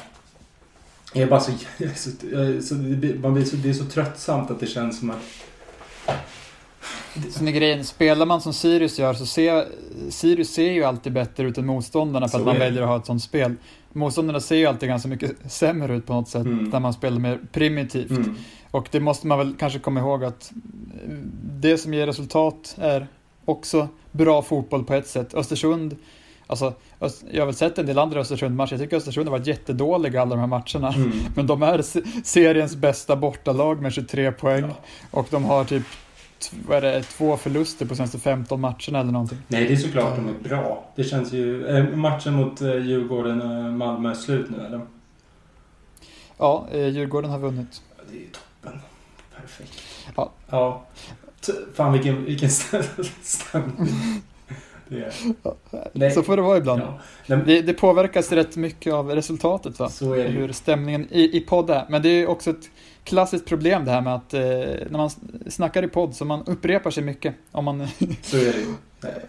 [1.15, 1.51] Jag är bara så,
[1.95, 2.09] så,
[2.61, 2.75] så,
[3.21, 5.17] man blir så, det är så tröttsamt att det känns som att
[7.31, 9.65] Sen är grejen, spelar man som Sirius gör så ser
[10.09, 13.05] Sirius ser ju alltid bättre ut än motståndarna för att man väljer att ha ett
[13.05, 13.55] sånt spel.
[13.93, 16.69] Motståndarna ser ju alltid ganska mycket sämre ut på något sätt Mm.
[16.69, 18.09] när man spelar mer primitivt.
[18.09, 18.35] mm,
[18.71, 20.51] Och det måste man väl kanske komma ihåg att
[21.05, 21.09] eh,
[21.43, 23.07] det som ger resultat är
[23.45, 25.33] också bra fotboll på ett sätt.
[25.33, 25.95] Östersund,
[26.47, 26.73] alltså
[27.31, 30.35] jag har väl sett en del andra Östersund-matcher, jag tycker Östersund har varit jättedåliga alla
[30.35, 30.93] de här matcherna.
[30.93, 31.11] mm.
[31.35, 34.61] Men de är se- seriens bästa bortalag med 23 poäng.
[34.69, 34.75] Ja.
[35.11, 35.83] Och de har typ
[36.67, 39.37] vad är det, två förluster på senaste 15 matcherna eller någonting.
[39.47, 40.89] Nej, det är såklart de är bra.
[40.95, 41.65] Det känns ju...
[41.67, 44.81] Är matchen mot eh, Djurgården och Malmö är slut nu eller?
[46.37, 47.81] Ja, eh, Djurgården har vunnit.
[47.97, 48.79] Ja, Det är ju toppen.
[49.41, 49.71] Perfekt.
[50.15, 50.31] Ja.
[50.49, 50.83] Ja.
[51.75, 53.87] Fan vilken, vilken stäm- stämning.
[54.87, 56.09] Det är...
[56.09, 56.81] Så får det vara ibland.
[56.81, 56.99] Ja.
[57.27, 59.89] Men Det, det påverkas rätt mycket av resultatet va?
[59.89, 60.29] Så är det.
[60.29, 61.85] Hur stämningen i, i podd är.
[61.89, 62.69] Men det är också ett
[63.03, 65.09] klassiskt problem det här med att eh, när man
[65.47, 67.35] snackar i podd så man upprepar sig mycket.
[67.51, 67.87] Om man,
[68.21, 68.45] Så är
[69.01, 69.19] det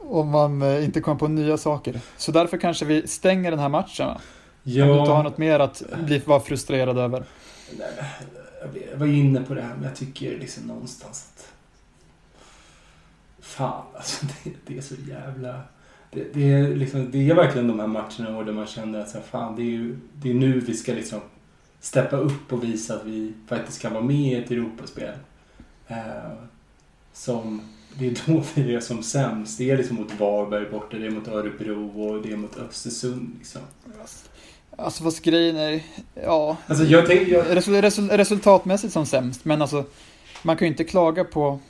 [0.00, 2.00] om man eh, inte kommer på nya saker.
[2.16, 4.14] Så därför kanske vi stänger den här matchen va?
[4.14, 4.20] Om
[4.72, 7.24] du inte har Ja, något mer att bli, vara frustrerad över.
[7.78, 7.88] nej,
[8.90, 11.28] jag var inne på det här men jag tycker liksom någonstans.
[13.44, 15.60] Fan alltså, det, det är så jävla...
[16.10, 19.08] Det, det, är liksom, det är verkligen de här matcherna och där man känner att
[19.08, 21.20] så här, fan, det är ju det är nu vi ska liksom
[21.80, 25.14] steppa upp och visa att vi faktiskt kan vara med i ett Europaspel.
[25.88, 26.32] Eh,
[27.12, 27.60] som,
[27.98, 29.58] det är då vi är som sämst.
[29.58, 33.34] Det är liksom mot Varberg borta, det är mot Örebro och det är mot Östersund.
[33.38, 33.62] Liksom.
[34.76, 35.82] Alltså fast grejen är,
[36.14, 36.56] ja.
[36.66, 37.32] Alltså jag tänker...
[37.32, 37.56] Jag...
[37.56, 39.84] Resul, resul, resultatmässigt som sämst, men alltså
[40.42, 41.60] man kan ju inte klaga på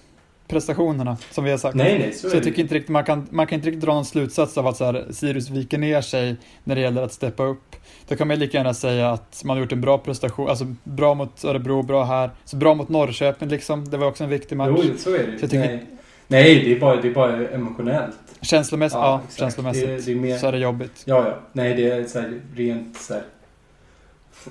[0.48, 1.76] prestationerna som vi har sagt.
[1.76, 3.94] Nej, nej, så, så jag tycker inte riktigt man kan, man kan inte riktigt dra
[3.94, 7.44] någon slutsats av att så här, Sirius viker ner sig när det gäller att steppa
[7.44, 7.76] upp.
[8.08, 11.14] Då kan man lika gärna säga att man har gjort en bra prestation, alltså bra
[11.14, 13.90] mot Örebro, bra här, så bra mot Norrköping liksom.
[13.90, 14.70] Det var också en viktig match.
[14.76, 15.38] Jo, så är det.
[15.38, 15.86] Så tycker, nej.
[16.26, 18.16] nej, det är bara, det är bara emotionellt.
[18.40, 21.02] Känslomässigt, ja, ja känslomässigt det, det är mer, så är det jobbigt.
[21.04, 21.38] Ja, ja.
[21.52, 23.22] Nej, det är så här, rent så här.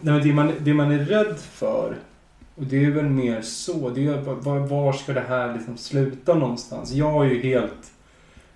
[0.02, 1.96] Nej, men det man, det man är rädd för
[2.56, 3.90] och det är väl mer så.
[3.90, 6.92] Det är, var, var ska det här liksom sluta någonstans?
[6.92, 7.92] Jag har ju helt...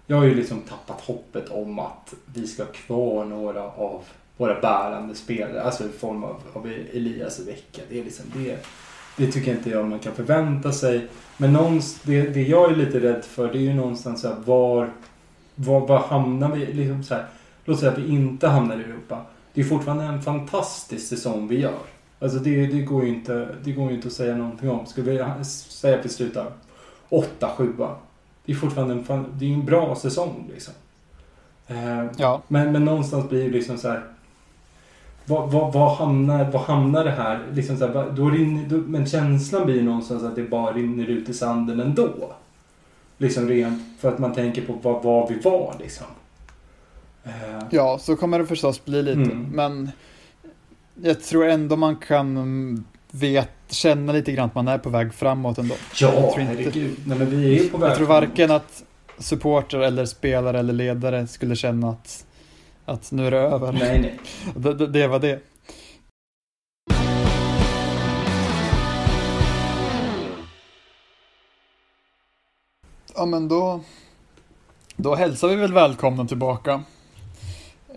[0.09, 4.03] Jag har ju liksom tappat hoppet om att vi ska ha kvar några av
[4.37, 5.61] våra bärande spelare.
[5.61, 7.81] Alltså i form av, av Elias och Vecka.
[7.89, 8.65] Det är liksom det.
[9.17, 11.07] Det tycker inte jag man kan förvänta sig.
[11.37, 14.35] Men någonstans, det, det jag är lite rädd för det är ju någonstans så här,
[14.45, 14.89] var,
[15.55, 16.65] var, var hamnar vi?
[16.65, 17.25] Liksom så här,
[17.65, 19.21] låt säga att vi inte hamnar i Europa.
[19.53, 21.96] Det är fortfarande en fantastisk säsong vi gör.
[22.19, 24.85] Alltså det, det, går ju inte, det går inte att säga någonting om.
[24.85, 26.51] Ska vi säga att vi slutar
[27.09, 27.95] 8-7
[28.45, 30.73] Det är fortfarande en, det är en bra säsong liksom.
[31.67, 32.41] Eh, ja.
[32.47, 34.03] men, men någonstans blir det liksom så här.
[35.25, 37.45] Vad, vad, vad, hamnar, vad hamnar det här?
[37.53, 41.29] Liksom så här, då rinner, då, men känslan blir någonstans att det bara rinner ut
[41.29, 42.33] i sanden ändå.
[43.17, 46.07] Liksom rent för att man tänker på vad, vad vi var liksom.
[47.23, 47.63] Eh.
[47.69, 49.31] Ja, så kommer det förstås bli lite.
[49.31, 49.49] Mm.
[49.51, 49.91] Men
[51.01, 55.57] jag tror ändå man kan vet, känna lite grann att man är på väg framåt
[55.57, 55.75] ändå.
[55.95, 56.95] Ja, herregud.
[57.05, 58.83] Nej, men vi är på väg Jag tror varken att
[59.17, 62.25] supporter eller spelare eller ledare skulle känna att,
[62.85, 63.71] att nu är det över.
[63.71, 64.19] Nej, nej.
[64.55, 65.39] det, det, det var det.
[73.15, 73.81] Ja men då,
[74.95, 76.83] då hälsar vi väl välkomna tillbaka.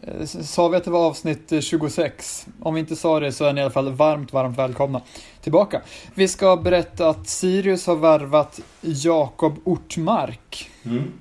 [0.02, 2.46] Eh, sa vi att det var avsnitt 26?
[2.60, 5.00] Om vi inte sa det så är ni i alla fall varmt, varmt välkomna
[5.40, 5.82] tillbaka.
[6.14, 10.70] Vi ska berätta att Sirius har värvat Jakob Ortmark.
[10.84, 11.12] Mm.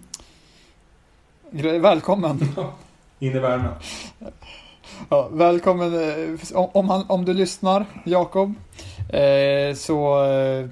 [1.82, 2.40] Välkommen!
[3.20, 3.72] In i värmen.
[5.10, 8.54] Ja, välkommen eh, om, han, om du lyssnar, Jakob.
[9.10, 10.68] Eh, så, eh,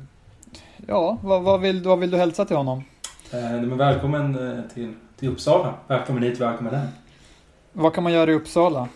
[0.87, 2.83] ja, vad, vad, vill, vad vill du hälsa till honom?
[3.31, 4.37] Eh, men välkommen
[4.73, 5.73] till, till Uppsala.
[5.87, 6.87] Välkommen hit, välkommen hem.
[7.79, 8.87] Vad kan man göra i Uppsala?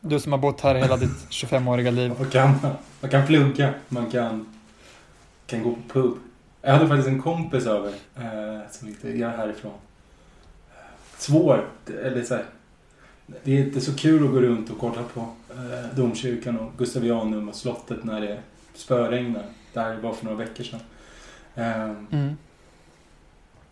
[0.00, 2.12] Du som har bott här hela ditt 25-åriga liv.
[2.18, 2.54] Man kan,
[3.00, 4.46] man kan plugga, man kan,
[5.46, 6.14] kan gå på pub.
[6.62, 9.72] Jag hade faktiskt en kompis över eh, som inte är härifrån.
[11.18, 11.64] Svår,
[12.04, 12.44] eller så här,
[13.44, 15.20] Det är inte så kul att gå runt och kolla på
[15.50, 18.38] eh, domkyrkan och Gustavianum och slottet när det
[18.74, 19.44] spöregnar.
[19.72, 20.80] Där var för några veckor sedan.
[21.54, 22.36] Eh, mm.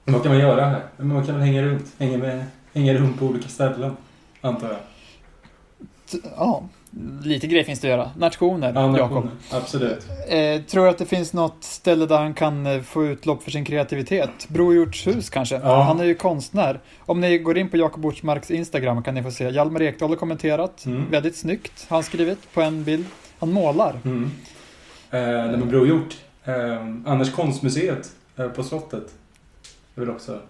[0.05, 0.83] Vad kan man göra här?
[0.97, 3.97] Man kan väl hänga runt, hänga, med, hänga runt på olika ställen
[4.41, 4.79] antar jag.
[6.37, 6.63] Ja,
[7.23, 8.11] lite grejer finns det att göra.
[8.17, 9.29] Nationer, ja, Jakob.
[9.51, 10.07] Absolut.
[10.29, 13.51] Eh, tror du att det finns något ställe där han kan eh, få utlopp för
[13.51, 14.49] sin kreativitet?
[14.49, 15.55] Brohjortshus kanske?
[15.55, 15.83] Ja.
[15.83, 16.81] Han är ju konstnär.
[16.99, 19.51] Om ni går in på Jakob Ortsmarks Instagram kan ni få se.
[19.51, 20.87] Hjalmar Ekdal har kommenterat.
[20.87, 21.11] Mm.
[21.11, 23.07] Väldigt snyggt har han skrivit på en bild.
[23.39, 24.01] Han målar.
[24.05, 24.31] Mm.
[25.11, 26.09] Eh, nej men.
[26.45, 29.15] Eh, Anders konstmuseet eh, på slottet.
[29.95, 30.41] Det är väl också,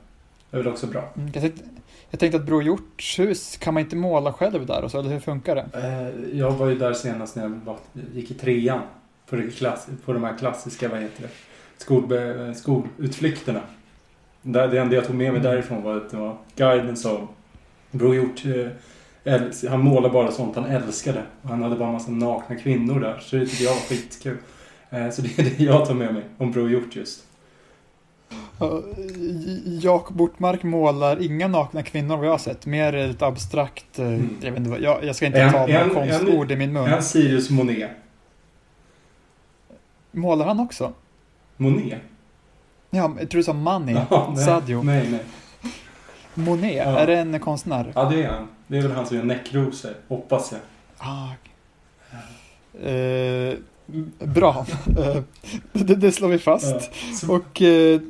[0.51, 1.13] är väl också bra.
[1.17, 1.63] Mm, jag, tänkte,
[2.11, 5.21] jag tänkte att Bror Hjorts kan man inte måla själv där och så, eller hur
[5.21, 5.67] funkar det?
[5.75, 7.77] Eh, jag var ju där senast när jag var,
[8.15, 8.81] gick i trean.
[9.27, 11.29] På, det klass, på de här klassiska, vad heter det,
[11.79, 12.05] Skol,
[12.55, 13.61] skolutflykterna.
[14.43, 15.53] Det, det enda jag tog med mig mm.
[15.53, 17.29] därifrån var att det var guiden som
[17.91, 18.69] Bror Hjort eh,
[19.69, 21.23] han målade bara sånt han älskade.
[21.43, 23.19] Och han hade bara en massa nakna kvinnor där.
[23.21, 24.37] Så det tyckte jag var skitkul.
[24.91, 27.25] Eh, så det är det jag tar med mig om Bror Hjort just.
[29.81, 32.67] Jakob Ortmark målar inga nakna kvinnor vad jag har sett.
[32.67, 33.99] Mer lite abstrakt.
[33.99, 34.37] Eh, mm.
[34.41, 36.87] Jag, vet inte, jag, jag ska inte en, ta några konstord i min mun.
[36.87, 37.91] En Sirius Monet.
[40.11, 40.93] Målar han också?
[41.57, 42.01] Monet?
[42.91, 43.97] Ja, jag tror du sa Mani.
[44.11, 44.83] Ja, nej, Sadio.
[44.83, 45.25] Nej, nej.
[46.35, 46.99] Monet, ja.
[46.99, 47.93] är det en konstnär?
[47.95, 48.49] Ja, det är han.
[48.67, 50.61] Det är väl han som gör näckrosor, hoppas jag.
[50.99, 51.29] Ah.
[52.83, 53.55] Eh,
[54.19, 54.67] bra.
[54.99, 55.23] Eh,
[55.73, 56.91] det, det, slår vi fast.
[57.23, 57.35] Ja.
[57.35, 58.01] Och eh,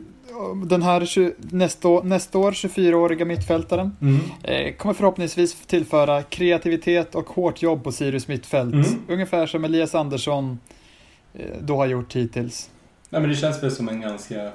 [0.66, 4.20] den här nästa, år, nästa år 24-åriga mittfältaren mm.
[4.42, 8.74] eh, kommer förhoppningsvis tillföra kreativitet och hårt jobb på Sirius mittfält.
[8.74, 8.87] Mm.
[9.09, 10.59] Ungefär som Elias Andersson
[11.35, 12.70] eh, då har gjort hittills.
[13.11, 14.53] Nej, men det känns väl som en ganska...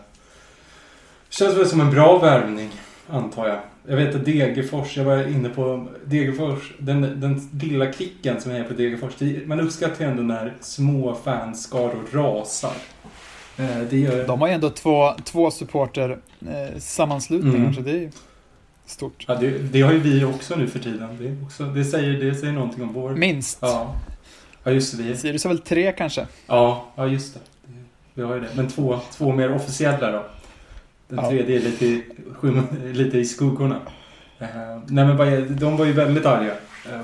[1.30, 2.70] Känns väl som en bra värvning,
[3.10, 3.60] antar jag.
[3.88, 8.64] Jag vet att Degerfors, jag var inne på Degerfors, den, den lilla klicken som är
[8.64, 9.14] på Degerfors.
[9.46, 12.74] Man uppskattar ju ändå när små fanskaror rasar.
[13.58, 14.28] Eh, det gör...
[14.28, 17.58] De har ju ändå två, två supporter eh, sammanslutningar.
[17.58, 17.74] Mm.
[17.74, 18.10] Så det är...
[18.86, 19.26] stort.
[19.28, 21.18] Ja, det, det har ju vi också nu för tiden.
[21.20, 23.12] Det, också, det, säger, det säger någonting om vår...
[23.16, 23.58] Minst.
[23.62, 23.96] Ja,
[24.64, 25.04] ja just det.
[25.04, 26.28] Vi, Sirius har väl tre kanske?
[26.48, 27.40] ja, ja, just det.
[27.66, 27.74] Det-
[28.14, 28.48] Vi har ju det.
[28.56, 30.26] Men två, två mer officiella då.
[31.08, 31.30] Den Ja.
[31.30, 32.04] tredje är lite, i-
[32.94, 33.80] lite i skuggorna.
[34.40, 34.48] Eh,
[34.88, 36.54] nej men är, de var ju väldigt arga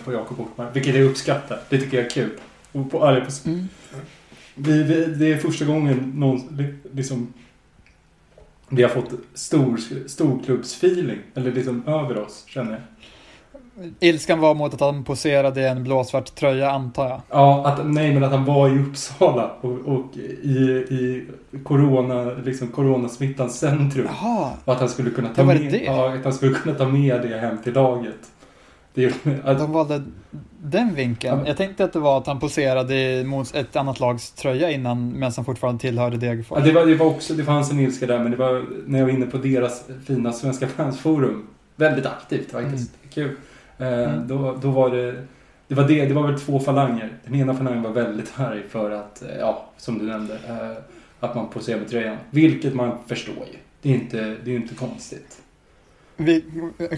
[0.06, 1.60] på Jakob Ortmark, vilket jag uppskattar.
[1.70, 2.30] Det tycker jag är kul.
[2.72, 3.68] Och på, arga på, Mm.
[4.60, 7.34] Vi, vi, det är första gången någon, li- liksom,
[8.70, 11.20] vi har fått stor, storklubbsfeeling.
[11.36, 12.82] Eller liksom över oss, känner jag.
[14.00, 17.22] Ilskan var mot att han poserade i en blåsvart tröja antar jag.
[17.30, 20.50] Ja, att, nej men att han var i Uppsala och, och i,
[20.90, 21.26] i
[21.64, 24.08] corona, liksom coronasmittans centrum.
[24.22, 25.84] Jaha, Och att han skulle kunna ta med, det?
[25.84, 28.32] Ja, att han skulle kunna ta med det hem till laget.
[29.44, 30.04] Att, de valde
[30.64, 31.40] den vinkeln.
[31.40, 31.48] Ja.
[31.48, 35.14] Jag tänkte att det var att han poserade i- mot ett annat lags tröja innan,
[35.20, 36.64] medan han fortfarande tillhörde ja, Degerfors.
[36.64, 39.06] det, var, det var också, det fanns en ilska där men det var när jag
[39.06, 41.48] var inne på deras fina Svenska fansforum.
[41.76, 42.92] Väldigt aktivt faktiskt.
[43.14, 43.36] Kul.
[43.78, 44.28] Eh, Mm.
[44.28, 45.26] då, då var det,
[45.68, 47.14] det var det, det var väl två falanger.
[47.26, 50.84] Den ena falangen var väldigt arg för att, eh, ja, som du nämnde, eh,
[51.20, 52.18] att man poserar med tröjan.
[52.32, 53.58] Vilket man förstår ju.
[53.82, 55.38] Det är inte, det är ju inte konstigt.
[56.22, 56.44] Vi,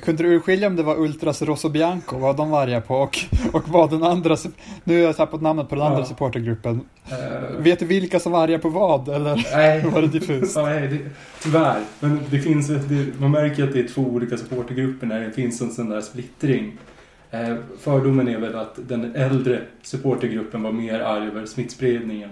[0.04, 3.18] kunde du urskilja om det var Ultras Rosso Bianco, vad de var arga på och,
[3.54, 4.38] och vad den andra,
[4.84, 6.06] nu har jag tappat namnet på den andra Ja.
[6.06, 6.82] supportergruppen.
[7.10, 7.18] Eh,
[7.58, 10.56] Vet du vilka som var arga på vad eller nej, var det diffust?
[10.56, 11.00] Ja, nej, det,
[11.44, 11.80] tyvärr.
[12.00, 15.62] Men det finns, det, man märker att det är två olika supportergrupper när det finns
[15.62, 16.78] en sån där splittring.
[17.32, 22.30] Eh, fördomen är väl att den äldre supportergruppen var mer arg över smittspridningen.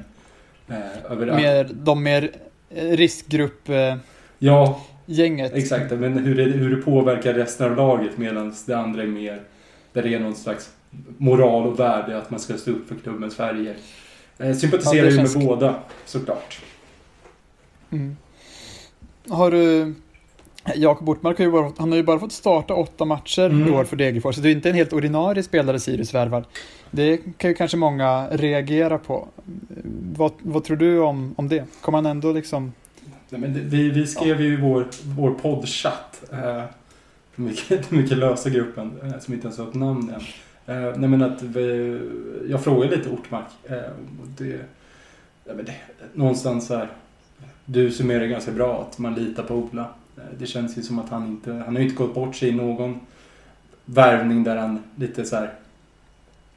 [0.68, 2.30] Eh, över Mer, de mer
[2.70, 4.00] eh, riskgrupp-gänget.
[5.12, 5.92] Ja, exakt.
[5.92, 9.42] Men hur det, hur det påverkar resten av laget medan det andra är mer
[9.94, 10.70] där det är någon slags
[11.18, 13.76] moral och värde att man ska stå upp för klubbens färger.
[14.38, 16.62] Eh, sympatiserar Ja, ju med känns- båda såklart.
[17.92, 18.18] Mm.
[19.30, 19.94] Har du...
[20.76, 23.68] Jakob Ortmark har ju bara, han har ju bara fått starta åtta matcher Mm.
[23.68, 26.46] i år för Degerfors, så det är inte en helt ordinarie spelare Sirius värvar.
[26.92, 29.28] Det kan ju kanske många reagera på.
[30.16, 31.64] Vad, vad tror du om, om det?
[31.82, 32.74] Kommer han ändå liksom...
[33.30, 36.64] Nej, men det, vi, vi skrev ju i vår, vår poddchatt, eh,
[37.36, 40.22] mycket, mycket lösa gruppen, eh, som inte ens har ett namn än.
[40.70, 42.00] Eh, nej, men att vi,
[42.50, 43.48] jag frågade lite Ortmark.
[43.64, 43.78] Eh,
[44.38, 44.60] det,
[45.46, 45.76] nej, men det,
[46.14, 46.90] någonstans här,
[47.66, 49.88] du summerar ganska bra att man litar på Ola.
[50.40, 52.56] Det känns ju som att han inte, han har ju inte gått bort sig i
[52.56, 53.00] någon
[53.86, 55.54] värvning där han lite så här,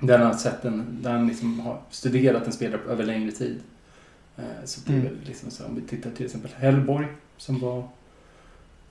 [0.00, 3.60] där han har sett en, där han liksom har studerat en spelare över längre tid.
[4.38, 5.06] Eh, Så det är Mm.
[5.08, 7.84] väl liksom så om vi tittar till exempel Hellborg som var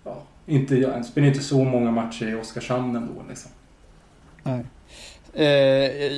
[0.04, 3.52] ja, inte, ja, han spelade inte så många matcher i Oskarshamn ändå liksom.
[4.44, 4.64] Nej.
[5.34, 5.48] Eh,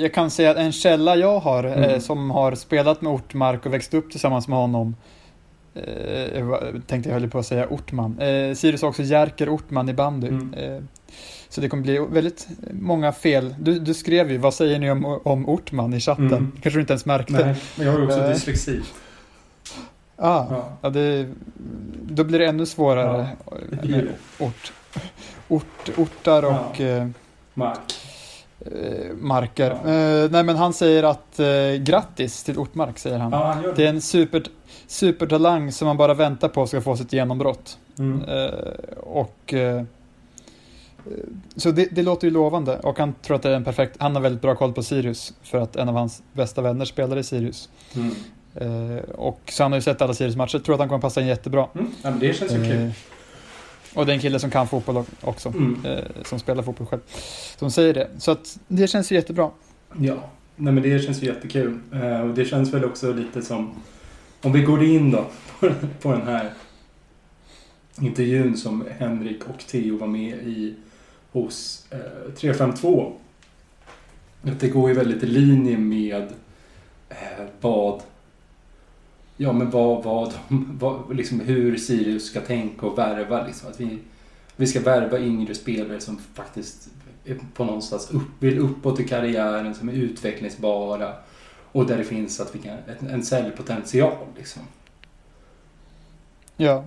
[0.01, 2.01] jag kan säga att en källa jag har eh, Mm.
[2.01, 4.95] som har spelat med Ortmark och växt upp tillsammans med honom
[5.75, 8.19] eh, jag tänkte jag höll på att säga Ortman.
[8.19, 10.27] Eh, Sirius har också Jerker Ortman i bandy.
[10.27, 10.53] Mm.
[10.53, 10.83] Eh,
[11.49, 13.55] så det kommer bli väldigt många fel.
[13.59, 16.25] Du, du skrev ju, vad säger ni om, om Ortman i chatten?
[16.27, 16.51] Mm.
[16.51, 17.33] Kanske du inte ens märkte?
[17.45, 18.81] Nej, men jag har också dyslexi.
[20.15, 20.63] Ah, Ja.
[20.81, 21.27] ja, det,
[22.01, 23.27] då blir det ännu svårare
[23.81, 24.07] det med
[24.39, 24.73] ort,
[25.47, 27.07] ort, ortar och eh,
[27.53, 27.79] Mark.
[28.59, 29.69] eh, marker.
[29.85, 29.91] Ja.
[29.91, 31.47] Eh, nej men han säger att eh,
[31.79, 33.31] grattis till Ortmark säger han.
[33.31, 33.85] Ja, han Det det.
[33.85, 34.43] är en super,
[34.87, 37.77] supertalang som man bara väntar på ska få sitt genombrott.
[37.99, 38.21] Mm.
[38.29, 38.49] Eh,
[38.97, 39.83] och eh,
[41.55, 44.15] så det, det låter ju lovande och han tror att det är en perfekt, han
[44.15, 47.23] har väldigt bra koll på Sirius för att en av hans bästa vänner spelar i
[47.23, 47.69] Sirius.
[47.95, 48.15] Mm.
[48.55, 51.21] Eh, och så han har ju sett alla Sirius matcher, tror att han kommer passa
[51.21, 51.67] in jättebra.
[51.75, 51.91] Mm.
[52.01, 52.81] Ja, men det känns ju kul.
[52.85, 52.91] Eh,
[53.93, 55.85] och det är en kille som kan fotboll också, Mm.
[55.85, 57.01] eh, som spelar fotboll själv.
[57.59, 58.09] Som säger det.
[58.17, 59.49] Så att det känns ju jättebra.
[59.99, 61.79] Ja, nej men det känns ju jättekul.
[62.23, 63.75] Och det känns väl också lite som,
[64.41, 65.25] om vi går in då
[65.59, 65.69] på,
[66.01, 66.49] på den här
[68.01, 70.75] intervjun som Henrik och Theo var med i
[71.31, 73.13] hos eh, 352.
[74.43, 76.27] Att det går ju väldigt i linje med
[77.09, 78.01] eh, vad
[79.37, 83.69] Ja men vad, vad, de, vad liksom hur Sirius ska tänka och värva liksom.
[83.69, 83.99] Att vi,
[84.55, 86.89] vi ska värva yngre spelare som faktiskt
[87.25, 91.13] är på någonstans upp, vill uppåt i karriären, som är utvecklingsbara.
[91.71, 94.61] Och där det finns att vi kan, en, en säljpotential liksom.
[96.57, 96.83] Ja.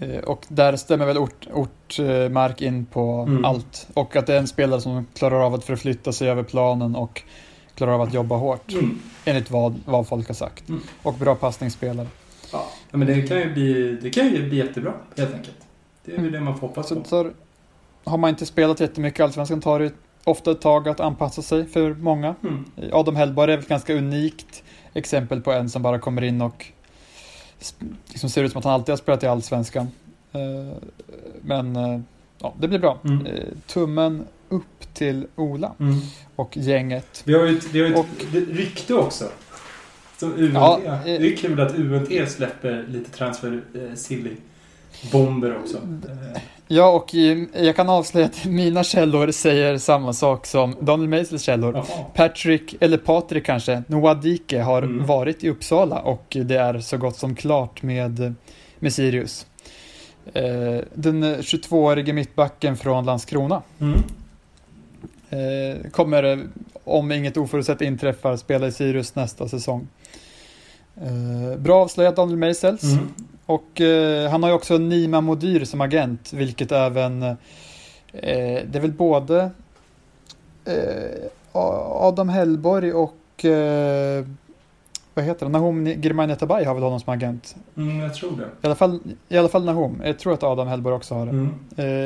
[0.00, 3.44] Eh, Och där stämmer väl ort, Ortmark in på Mm.
[3.44, 3.88] allt.
[3.94, 7.22] Och att det är en spelare som klarar av att förflytta sig över planen och
[7.80, 8.72] klarar av att jobba hårt.
[8.72, 8.98] Mm.
[9.24, 10.68] Enligt vad, vad folk har sagt.
[10.68, 10.80] Mm.
[11.02, 12.06] Och bra passningsspelare.
[12.52, 15.56] Ja, men det kan ju bli, det kan ju bli jättebra helt enkelt.
[16.04, 16.32] Det är ju Mm.
[16.32, 17.00] det man får hoppas Så på.
[17.02, 17.32] tar,
[18.04, 19.92] har man inte spelat jättemycket i Allsvenskan tar det
[20.24, 22.34] ofta ett tag att anpassa sig för många.
[22.42, 22.64] Mm.
[22.92, 24.62] Adam Hellborg är väl ett ganska unikt
[24.94, 26.66] exempel på en som bara kommer in och
[28.08, 29.88] liksom ser ut som att han alltid har spelat i Allsvenskan.
[30.32, 30.76] Eh,
[31.42, 32.00] men eh,
[32.38, 32.98] ja, det blir bra.
[33.04, 33.26] Mm.
[33.26, 35.94] Eh, tummen upp till Ola Mm.
[36.36, 37.22] och gänget.
[37.24, 39.24] Vi har ju ett, vi har ett Och- rykte också.
[40.18, 40.54] Som UNT.
[40.54, 44.30] Ja, eh- det är kul att UNT släpper lite transfer eh, silly
[45.12, 45.76] bomber också.
[45.76, 46.40] Eh,
[46.72, 51.42] Ja, och eh, jag kan avslöja att mina källor säger samma sak som Daniel Meisels
[51.42, 51.74] källor.
[51.74, 52.04] jaha.
[52.14, 55.06] Patrick, eller Patrik kanske, Noadike har Mm.
[55.06, 58.34] varit i Uppsala och det är så gott som klart med,
[58.78, 59.46] med Sirius.
[60.34, 60.44] Eh,
[60.94, 64.02] den 22-årige mittbacken från Landskrona Mm.
[65.30, 66.48] Eh, kommer,
[66.84, 69.88] om inget oförutsett inträffar, spela i Sirius nästa säsong.
[70.96, 72.82] Eh, bra avslöjat Daniel Meisels.
[72.82, 73.08] Mm.
[73.46, 77.36] Och eh, han har ju också Nima Modyr som agent, vilket även, eh,
[78.12, 79.50] det är väl både
[80.64, 84.24] eh, Adam Hellborg och eh,
[85.14, 87.56] vad heter det, Nahom Girmay Tabay har väl honom som agent.
[87.76, 88.42] Mm, jag tror det.
[88.62, 91.30] I alla fall, i alla fall Nahom, jag tror att Adam Hellborg också har det.
[91.30, 91.54] Mm.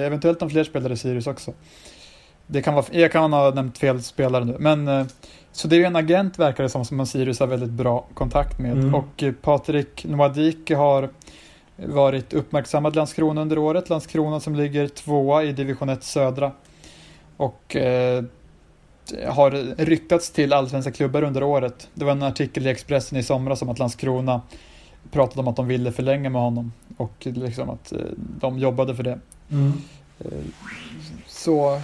[0.06, 1.52] Eventuellt om fler spelare i Sirius också.
[2.46, 5.06] Det kan vara, jag kan ha nämnt fel spelare nu, men eh,
[5.52, 8.58] så det är ju en agent verkar det som, som Sirius har väldigt bra kontakt
[8.58, 8.72] med.
[8.72, 8.94] Mm.
[8.94, 11.08] Och eh, Patrik Noadike har
[11.76, 13.90] varit uppmärksammad Landskrona under året.
[13.90, 16.52] Landskrona som ligger tvåa i division 1 södra.
[17.36, 18.24] Och eh,
[19.28, 19.50] har
[19.84, 21.88] ryktats till allsvenska klubbar under året.
[21.94, 24.42] Det var en artikel i Expressen i somras om att Landskrona
[25.10, 26.72] pratade om att de ville förlänga med honom.
[26.96, 29.18] Och liksom att eh, de jobbade för det.
[29.50, 29.72] Mm.
[30.18, 30.26] Eh,
[31.26, 31.80] Så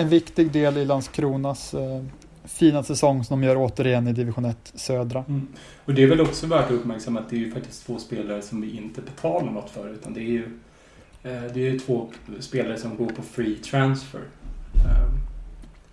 [0.00, 2.02] en viktig del i Landskronas eh,
[2.44, 5.24] fina säsong som de gör återigen i division 1 södra.
[5.28, 5.46] Mm.
[5.84, 8.42] Och det är väl också värt att uppmärksamma att det är ju faktiskt två spelare
[8.42, 9.88] som vi inte betalar något för.
[9.88, 10.44] Utan det är ju,
[11.22, 12.08] eh, det är två
[12.40, 14.20] spelare som går på free transfer.
[14.74, 15.12] Eh,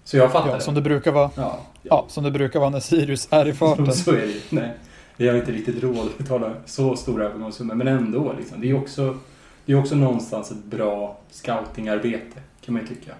[0.03, 0.61] Så jag fattar Ja, det.
[0.61, 1.29] som det brukar vara.
[1.35, 3.93] Ja, Ja, som det brukar vara när Sirius är i farten.
[3.93, 4.41] Så är det ju.
[4.49, 4.71] Nej.
[5.17, 7.75] Vi har inte riktigt råd att betala så stora övergångssummor.
[7.75, 8.33] Men ändå.
[8.37, 8.61] Liksom.
[8.61, 9.17] Det är ju också,
[9.65, 12.39] det är också någonstans ett bra scoutingarbete.
[12.65, 13.11] Kan man ju tycka.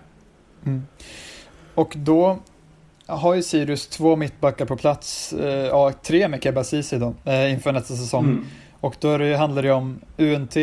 [0.68, 0.88] Mm.
[1.76, 2.40] Och då
[3.06, 7.54] har ju Sirius två mittbackar på plats, eh, ja tre med Keba Ceesay då, eh,
[7.54, 8.26] inför nästa säsong.
[8.26, 8.46] Mm.
[8.80, 10.56] Och då det, handlar det om UNT,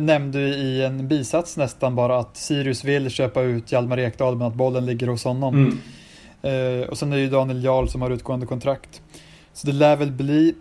[0.00, 4.54] nämnde i en bisats nästan bara att Sirius vill köpa ut Hjalmar Ekdal men att
[4.54, 5.54] bollen ligger hos honom.
[5.54, 5.78] Mm.
[6.82, 9.02] Eh, och sen är det ju Daniel Jarl som har utgående kontrakt.
[9.52, 10.54] Så det lär väl bli,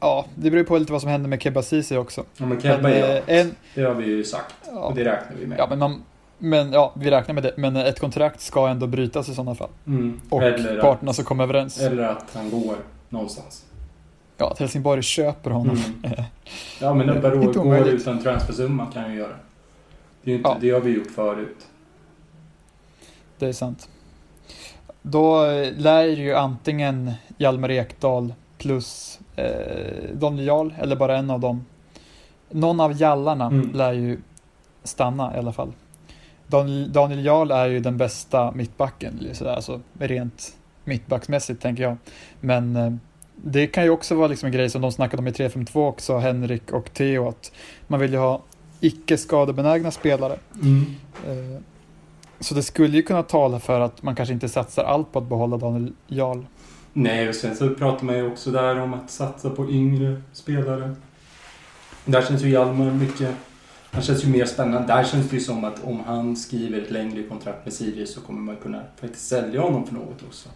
[0.00, 2.24] ja det beror ju på lite vad som händer med Keba Ceesay också.
[2.36, 3.22] Ja, men Kebba är eh, ja.
[3.26, 4.54] en, Det har vi ju sagt.
[4.66, 5.58] ja, Och det räknar vi med.
[5.58, 6.02] ja, men, man,
[6.38, 7.52] men ja, vi räknar med det.
[7.56, 9.68] Men ett kontrakt ska ändå brytas i sådana fall.
[9.86, 10.20] Mm.
[10.30, 11.80] Och eller, parterna att, ska komma överens.
[11.80, 12.76] eller att han går
[13.08, 13.64] någonstans.
[14.36, 15.76] Ja, att Helsingborg köper honom.
[16.04, 16.22] Mm.
[16.80, 17.94] Ja, men Eh, Barå går omöjligt.
[18.00, 19.36] utan transfersumma kan ju göra.
[20.22, 20.56] Det, är ju inte, Ja.
[20.60, 21.66] det har vi gjort förut.
[23.38, 23.88] Det är sant.
[25.02, 31.40] Då eh, lär ju antingen Hjalmar Ekdal plus eh, Daniel Jarl, eller bara en av
[31.40, 31.66] dem.
[32.50, 33.70] Någon av jallarna Mm.
[33.74, 34.18] lär ju
[34.84, 35.72] stanna i alla fall.
[36.46, 41.96] Daniel, Daniel Jarl är ju den bästa mittbacken, så- alltså rent mittbacksmässigt tänker jag.
[42.40, 42.92] Men eh,
[43.36, 46.18] det kan ju också vara liksom en grej som de snackade om i 352 också,
[46.18, 47.52] Henrik och Theo, att
[47.86, 48.42] man vill ju ha
[48.80, 50.32] icke skadebenägna spelare.
[51.26, 51.60] Eh,
[52.40, 55.28] Så det skulle ju kunna tala för att man kanske inte satsar allt på att
[55.28, 56.42] behålla Daniel Jarl.
[56.92, 60.94] Nej, och sen så pratar man ju också där om att satsa på yngre spelare.
[62.04, 63.30] Där känns ju Hjalmar mycket...
[63.96, 64.86] Han känns ju mer spännande.
[64.86, 68.20] Där känns det ju som att om han skriver ett längre kontrakt med Sirius så
[68.20, 70.48] kommer man kunna faktiskt sälja honom för något också.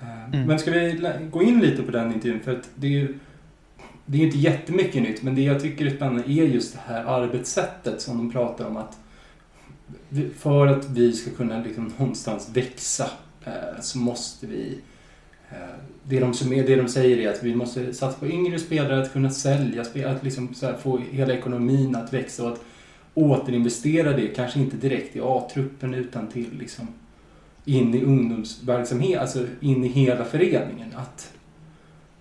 [0.00, 0.46] Eh, Mm.
[0.46, 2.40] Men ska vi gå in lite på den intervjun?
[2.40, 3.18] För att det är ju...
[4.06, 7.04] Det är inte jättemycket nytt, men det jag tycker är spännande är just det här
[7.04, 8.98] arbetssättet som de pratar om att
[10.38, 13.10] för att vi ska kunna liksom någonstans växa
[13.44, 14.78] eh, så måste vi
[15.50, 15.56] Eh,
[16.04, 19.30] det de, det de säger är att vi måste satsa på yngre spelare, att kunna
[19.30, 22.64] sälja spelare, att liksom så här få hela ekonomin att växa och att
[23.14, 26.88] återinvestera det, kanske inte direkt i A-truppen utan till liksom
[27.64, 30.94] in i ungdomsverksamhet, alltså in i hela föreningen.
[30.96, 31.32] Att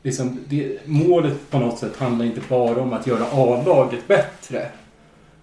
[0.04, 4.68] liksom det, målet på något sätt handlar inte bara om att göra A-laget bättre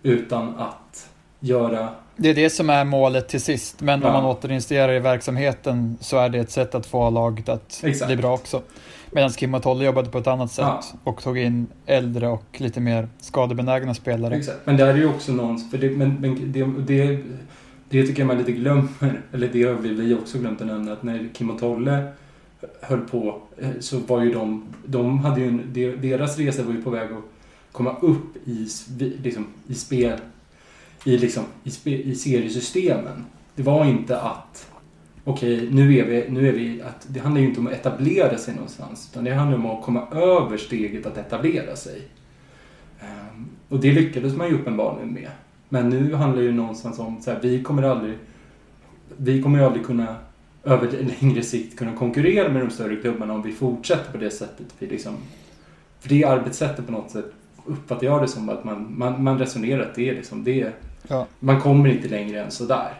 [0.02, 1.10] utan att
[1.40, 4.06] göra det är det som är målet till sist, men Ja.
[4.06, 8.06] om man återinvesterar i verksamheten så är det ett sätt att få laget att Exakt.
[8.08, 8.62] bli bra också.
[9.10, 10.82] Medan Kim och Tolle jobbade på ett annat sätt Ja.
[11.04, 14.34] och tog in äldre och lite mer skadebenägna spelare.
[14.36, 14.58] Exakt.
[14.64, 15.58] Men där är ju också någon...
[15.70, 17.18] För det, men, men det, det,
[17.88, 19.20] det tycker jag man lite glömmer.
[19.32, 20.92] Eller det har vi, vi också glömt att nämna.
[20.92, 22.04] Att när Kim och Tolle
[22.80, 24.64] höll på eh, så var ju de...
[24.84, 27.24] De hade ju en, de- deras resa var ju på väg att
[27.72, 28.68] komma upp i,
[29.22, 30.18] liksom, i spel...
[31.04, 33.24] I, liksom, i, I seriesystemen.
[33.54, 34.68] Det var inte att...
[35.24, 36.24] Okej, nu är vi...
[36.28, 39.08] Nu är vi att, det handlar ju inte om att etablera sig någonstans.
[39.12, 42.02] Utan det handlar om att komma över steget att etablera sig.
[43.00, 45.30] Um, och det lyckades man ju uppenbarligen med.
[45.68, 48.18] Men nu handlar det ju någonstans om så här, vi kommer aldrig
[49.16, 50.16] vi kommer ju aldrig kunna
[50.64, 54.66] över längre sikt kunna konkurrera med de större klubbarna om vi fortsätter på det sättet.
[54.78, 55.14] Vi liksom,
[56.00, 57.32] för det arbetssättet på något sätt
[57.66, 60.72] uppfattar jag det som att man, man, man resonerar att det är liksom det.
[61.08, 61.26] Ja.
[61.40, 62.92] Man kommer inte längre än sådär.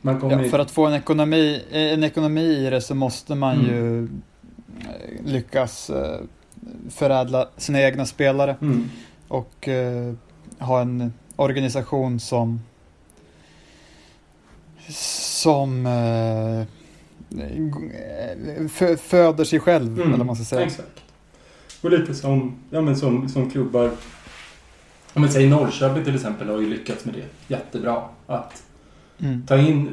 [0.00, 3.54] Man kommer Ja, för att få en ekonomi, en ekonomi i det så måste man
[3.60, 3.66] Mm.
[3.70, 4.08] ju eh,
[5.24, 6.20] lyckas eh,
[6.90, 8.88] förädla sina egna spelare Mm.
[9.28, 10.14] och eh,
[10.58, 12.60] ha en organisation som
[14.90, 16.64] som eh,
[18.96, 20.66] föder sig själv, Mm, eller vad man ska säga.
[20.66, 20.88] Exakt.
[21.82, 23.90] Och lite som, ja, men som, som klubbar.
[25.14, 28.02] Om man säger Norrköping till exempel har ju lyckats med det jättebra.
[28.26, 28.62] Att
[29.20, 29.46] Mm.
[29.46, 29.90] ta in,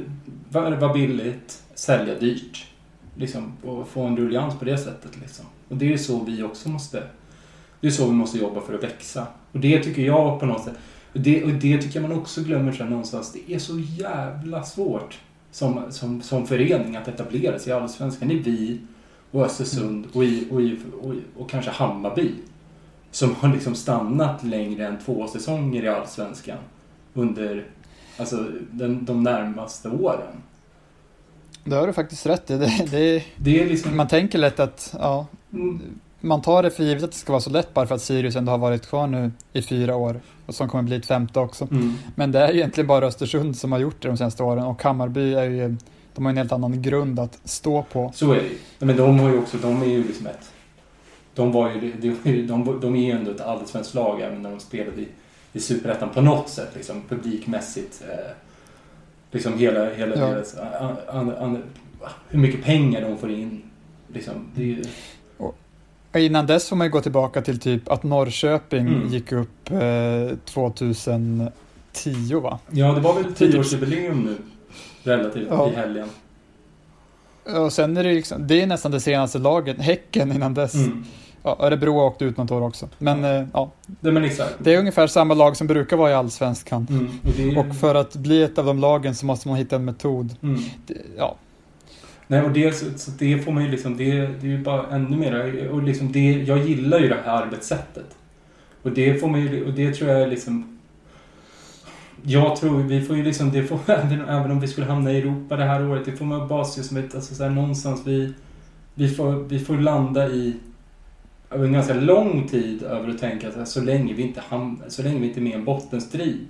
[0.49, 2.65] värva billigt, sälja dyrt.
[3.17, 5.11] Liksom, och få en ruljans på det sättet.
[5.21, 5.45] Liksom.
[5.69, 7.03] Och det är så vi också måste,
[7.81, 9.27] det är så vi måste jobba för att växa.
[9.51, 10.73] Och det tycker jag på något sätt,
[11.13, 13.33] och det, och det tycker jag man också glömmer sen någonstans.
[13.33, 15.17] Det är så jävla svårt
[15.51, 18.27] som, som, som förening att etablera sig i Allsvenskan.
[18.27, 18.79] Det är vi
[19.31, 22.31] och Östersund och, i, och, i, och, i, och kanske Hammarby.
[23.15, 26.57] Som har liksom stannat längre än två säsonger i Allsvenskan.
[27.13, 27.65] Under
[28.17, 30.41] alltså, den, de närmaste åren.
[31.63, 32.57] Det har du faktiskt rätt i.
[32.57, 33.97] Det, det, Det är liksom...
[33.97, 35.81] man tänker lätt att ja, Mm,
[36.21, 38.35] man tar det för givet att det ska vara så lätt bara för att Sirius
[38.35, 41.67] ändå har varit kvar nu i fyra år och som kommer bli ett femte också.
[41.71, 44.63] mm, Men det är ju egentligen bara Östersund som har gjort det de senaste åren
[44.63, 45.75] och Hammarby är ju,
[46.15, 48.11] de har en helt annan grund att stå på.
[48.15, 48.57] så är det ju.
[48.79, 50.51] Men de har ju också, de är ju liksom ett...
[51.35, 54.59] De var ju, de, de, de, är ju ändå ett allsvenskt lag även när de
[54.59, 55.07] spelade i,
[55.53, 56.69] i Superettan på något sätt.
[56.75, 58.03] Liksom, publikmässigt.
[58.09, 58.31] Eh,
[59.31, 60.25] liksom hela, hela Ja.
[60.27, 60.55] deras...
[60.57, 61.63] An, an, an,
[62.29, 63.61] hur mycket pengar de får in.
[64.13, 64.83] Liksom, ju...
[66.17, 69.07] Innan dess får man ju gå tillbaka till typ att Norrköping Mm.
[69.07, 72.59] gick upp eh, 2010 va?
[72.71, 74.37] Ja, det var väl typ- tioårsjubileum nu.
[75.03, 75.71] Relativt Ja.
[75.71, 76.07] i helgen.
[77.43, 80.73] Och sen är det liksom, det är nästan det senaste laget, Häcken innan dess.
[80.75, 81.05] Mm.
[81.45, 82.89] Ja, Örebro har åkt ut något år också.
[82.97, 84.55] Men eh, ja, Det, men exakt.
[84.59, 86.87] det är ungefär samma lag som brukar vara i Allsvenskan.
[86.89, 87.07] Mm.
[87.23, 89.85] Och, det Och för att bli ett av de lagen så måste man hitta en
[89.85, 90.35] metod.
[90.43, 90.61] mm.
[90.87, 91.35] Det, ja,
[92.27, 95.17] Nej, och det, så, det får man ju liksom, det, det är ju bara ännu
[95.17, 98.15] mer, och liksom det, jag gillar ju det här arbetssättet.
[98.83, 100.79] Och det får man ju, och det tror jag är liksom,
[102.21, 105.17] jag tror, vi får ju liksom, det får, även, även om vi skulle hamna i
[105.17, 108.01] Europa det här året, det får man bara se som ett, alltså så här, någonstans
[108.05, 108.33] vi,
[108.93, 110.53] vi får, vi får landa i,
[111.55, 115.03] över en ganska lång tid över att tänka att så länge vi inte hamnar, så
[115.03, 116.47] länge vi inte är med i en bottenstrid,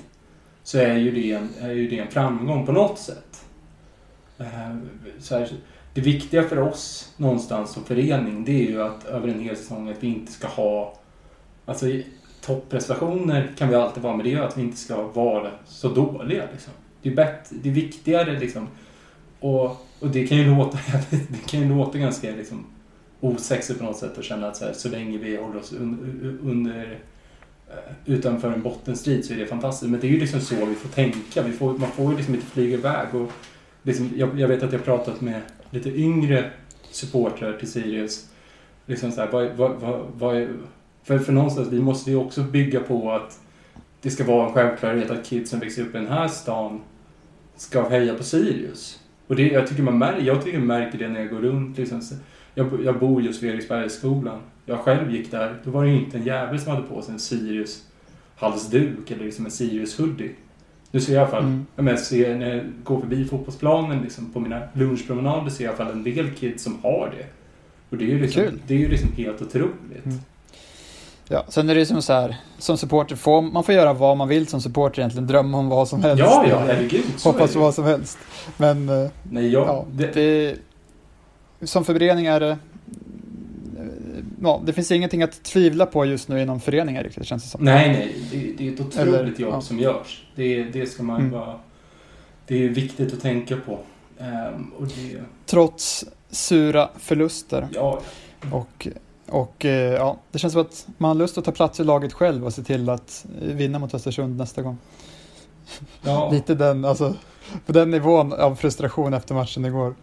[0.63, 3.45] så är ju det en, är ju det en framgång på något sätt.
[4.37, 4.75] Eh,
[5.19, 5.49] så här,
[5.93, 9.89] det viktiga för oss någonstans som förening det är ju att över en hel säsong
[9.89, 10.93] att vi inte ska ha
[11.65, 11.85] Alltså
[12.41, 16.43] topprestationer kan vi alltid vara men det gör att vi inte ska vara så dåliga
[16.51, 16.73] liksom.
[17.01, 18.67] Det är, bättre, det är viktigare liksom.
[19.39, 19.65] Och,
[19.99, 20.77] och det kan ju låta,
[21.09, 22.65] det kan ju låta ganska liksom
[23.25, 26.39] osexigt på något sätt att känna att så, här, så länge vi håller oss un,
[26.43, 26.99] under
[27.69, 29.91] eh, utanför en bottenstrid så är det fantastiskt.
[29.91, 31.41] Men det är ju liksom så vi får tänka.
[31.41, 33.15] Vi får, man får ju liksom inte flyga iväg.
[33.15, 33.31] Och
[33.83, 36.51] liksom, jag, jag vet att jag pratat med lite yngre
[36.91, 38.29] supportrar till Sirius.
[38.85, 40.49] Liksom så här, vad, vad, vad, vad är,
[41.03, 43.39] för, för någonstans, vi måste ju också bygga på att
[44.01, 46.81] det ska vara en självklarhet att kids som växer upp i den här stan
[47.55, 48.99] ska heja på Sirius.
[49.27, 51.77] Och det, jag tycker man märker, jag tycker man märker det när jag går runt.
[51.77, 52.01] Liksom.
[52.55, 54.39] Jag, jag bor just vid Eriksbergsskolan.
[54.65, 57.13] Jag själv gick där, då var det ju inte en jävel som hade på sig
[57.13, 57.83] en Sirius
[58.35, 60.31] halsduk eller liksom en Sirius hoodie.
[60.91, 61.65] Nu ser jag i alla fall, Mm.
[61.75, 65.75] men jag ser när jag går förbi fotbollsplanen liksom, på mina lunchpromenader ser jag i
[65.75, 67.25] alla fall en del kids som har det.
[67.89, 68.59] Och det är ju liksom, Kul.
[68.67, 70.05] det är ju liksom helt otroligt.
[70.05, 70.17] Mm.
[71.29, 74.17] Ja, sen är det ju som så här, som supporter får man får göra vad
[74.17, 76.19] man vill som supporter egentligen, drömma om vad som helst.
[76.19, 77.03] Ja, ja, herregud.
[77.23, 78.17] Hoppas på vad som helst.
[78.57, 80.55] Men eh, Nej, jag, ja, det, det,
[81.65, 82.57] som förening är det,
[84.41, 87.63] ja, det finns ingenting att tvivla på just nu inom föreningar riktigt, känns det som.
[87.65, 88.15] nej, nej.
[88.31, 89.61] Det, det är ett otroligt Eller, jobb ja.
[89.61, 90.23] som görs.
[90.35, 91.31] Det, det ska man Mm.
[91.31, 91.59] bara...
[92.47, 93.79] Det är viktigt att tänka på.
[94.19, 95.21] Ehm, och det...
[95.45, 97.67] Trots sura förluster.
[97.73, 98.01] Ja,
[98.51, 98.87] Och,
[99.29, 102.13] och eh, ja, det känns som att man har lust att ta plats i laget
[102.13, 104.77] själv och se till att vinna mot Östersund nästa gång.
[106.01, 106.29] ja.
[106.33, 107.13] Lite den, alltså,
[107.65, 109.95] på den nivån av frustration efter matchen igår.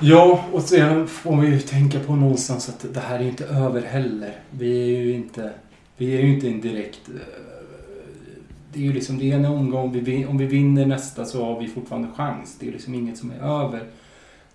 [0.00, 3.44] Ja, och sen får vi ju tänka på någonstans att det här är ju inte
[3.46, 4.36] över heller.
[4.50, 5.50] Vi är ju inte,
[5.96, 7.08] vi är ju inte en direkt...
[7.08, 7.14] eh,
[8.72, 9.92] Det är ju liksom, det är en omgång.
[10.04, 12.56] Vi, om vi vinner nästa så har vi fortfarande chans.
[12.60, 13.82] Det är liksom inget som är över.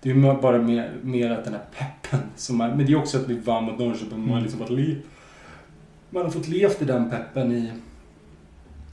[0.02, 2.96] Det är ju bara mer, mer att den här peppen som är, Men det är
[2.98, 4.42] också att vi vann mot Norrköping man har Mm.
[4.42, 4.96] liksom varit li,
[6.10, 7.70] man har fått levt i den peppen i,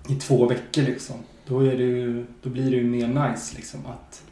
[0.09, 1.15] i två veckor liksom.
[1.47, 4.23] Då, är det ju, då blir det ju mer nice liksom att...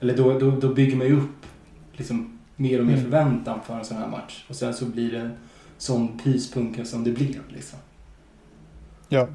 [0.00, 1.46] Eller då, då, då bygger man ju upp
[1.92, 3.04] liksom mer och mer Mm.
[3.04, 4.44] förväntan för en sån här match.
[4.48, 5.32] Och sen så blir det en
[5.78, 7.78] sån pyspunka som det blev liksom.
[9.08, 9.28] Ja.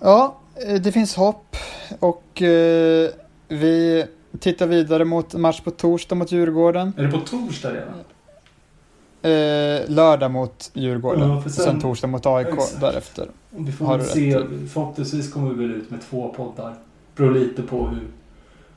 [0.00, 1.56] Ja, eh, det finns hopp
[2.00, 3.10] och eh,
[3.48, 4.04] vi
[4.40, 6.92] tittar vidare mot match på torsdag mot Djurgården.
[6.96, 7.94] Är det på torsdag redan?
[9.22, 11.28] Eh, lördag mot Djurgården.
[11.30, 12.80] Ja, för och sen- sen torsdag mot AIK Exakt.
[12.80, 13.28] därefter.
[13.50, 14.38] Vi får Har se.
[14.38, 16.74] rätt Förhoppningsvis kommer vi väl ut med två poddar.
[17.16, 18.02] Beror lite på hur,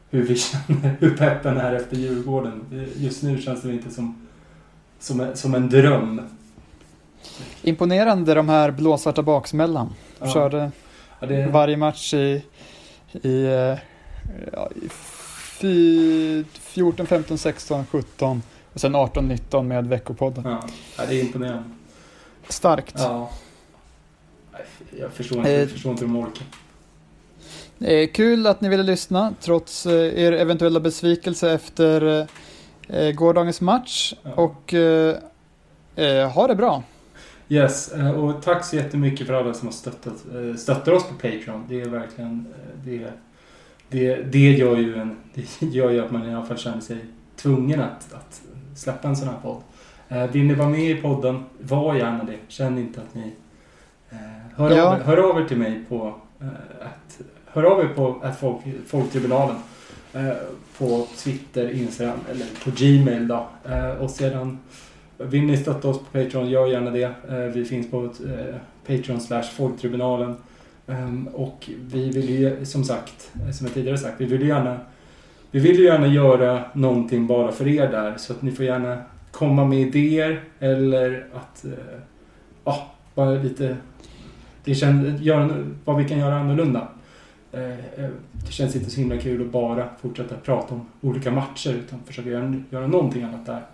[0.09, 2.87] hur vi känner, hur peppen är efter Djurgården.
[2.95, 4.27] Just nu känns det inte som,
[4.99, 6.21] som, en, som en dröm.
[7.61, 9.93] Imponerande de här blåsvarta baksmällan.
[10.19, 10.33] Ja.
[10.33, 10.71] Körde
[11.19, 12.43] Ja, det, varje match i,
[13.21, 13.77] i, eh,
[14.53, 18.41] ja, i fy- 14, 15, 16, 17
[18.73, 20.43] och sen 18, 19 med veckopodden.
[20.45, 21.63] ja, ja, det är imponerande.
[22.49, 22.95] Starkt.
[22.97, 23.29] Ja.
[24.99, 26.43] Jag förstår inte, Eh, jag förstår inte hur de orkar.
[27.81, 32.27] Eh, kul att ni ville lyssna trots eh, er eventuella besvikelse efter
[32.87, 34.13] eh, gårdagens match.
[34.35, 34.73] Och
[36.33, 36.83] ha det bra.
[37.49, 40.13] Yes, och tack så jättemycket för alla som har stöttat,
[40.57, 41.65] stöttar oss på Patreon.
[41.69, 42.47] Det är verkligen...
[42.83, 43.07] Det,
[43.89, 46.97] det, det, gör ju en, det gör ju att man i alla fall känner sig
[47.35, 48.41] tvungen att, att
[48.75, 49.61] släppa en sån här podd.
[50.31, 52.37] Vill ni vara med i podden, var gärna det.
[52.47, 53.33] Känn inte att ni...
[54.55, 54.83] Hör, Ja.
[54.83, 56.15] av, hör av er till mig på...
[56.81, 57.21] Att,
[57.53, 59.55] hör av er på folk, Folktribunalen.
[60.13, 60.29] eh,
[60.77, 63.47] På Twitter, Instagram eller på Gmail då.
[63.69, 64.59] Eh, Och sedan
[65.17, 67.03] vill ni stötta oss på Patreon, gör gärna det.
[67.29, 68.55] Eh, Vi finns på eh,
[68.87, 70.35] Patreon slash Folktribunalen.
[70.87, 74.47] Ehm, och vi vill ju, som sagt, eh, som jag tidigare sagt, vi vill ju
[74.47, 74.79] gärna
[75.51, 78.17] vi vill ju gärna göra någonting bara för er där.
[78.17, 78.97] Så att ni får gärna
[79.31, 81.71] komma med idéer eller att, eh,
[82.65, 83.77] ja, bara lite,
[84.63, 85.49] det känns, göra,
[85.85, 86.87] vad vi kan göra annorlunda.
[87.51, 91.73] Eh, eh, det känns inte så himla kul att bara fortsätta prata om olika matcher
[91.73, 93.65] utan försöka göra, göra någonting annat där.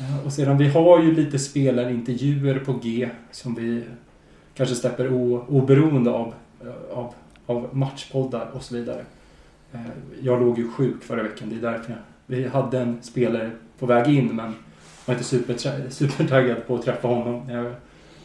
[0.00, 3.82] Eh, och sedan, vi har ju lite spelarintervjuer på G som vi
[4.54, 6.34] kanske släpper o, oberoende av,
[6.92, 7.14] av,
[7.46, 9.04] av matchpoddar och så vidare.
[10.20, 13.86] Jag låg ju sjuk förra veckan, det är därför jag, vi hade en spelare på
[13.86, 14.54] väg in men
[15.06, 15.56] var inte super,
[15.90, 17.72] supertaggad på att träffa honom.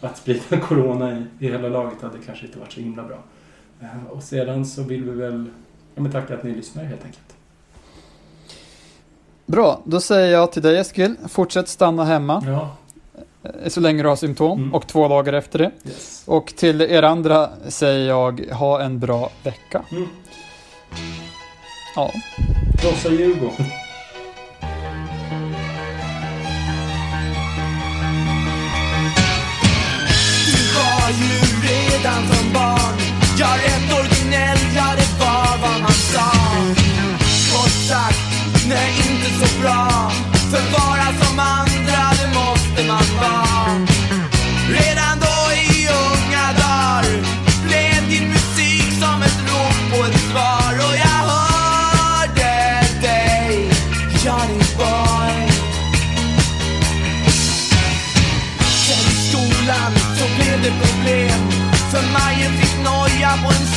[0.01, 3.23] Att sprida corona i, i hela laget hade kanske inte varit så himla bra.
[3.81, 5.49] Eh, Och sedan så vill vi väl
[5.95, 7.23] ja, men tacka att ni lyssnar helt enkelt.
[9.45, 12.75] Bra, då säger jag till dig Eskil, fortsätt stanna hemma Ja,
[13.43, 14.73] eh, så länge du har symptom Mm.
[14.73, 15.71] och två dagar efter det.
[15.85, 16.23] yes.
[16.27, 19.81] Och till er andra säger jag, ha en bra vecka.
[19.91, 20.07] Mm.
[21.95, 22.11] Ja.
[22.81, 23.65] Krossa Djurgården.
[30.45, 32.80] Du var ju redan som barn
[33.41, 36.31] jag rätt originell, ja det var vad man sa.
[37.51, 38.19] Kort sagt,
[38.67, 40.11] nej inte så bra.
[40.51, 43.87] För vara som andra, det måste man vara.
[44.69, 45.10] Redan
[63.31, 63.70] noja på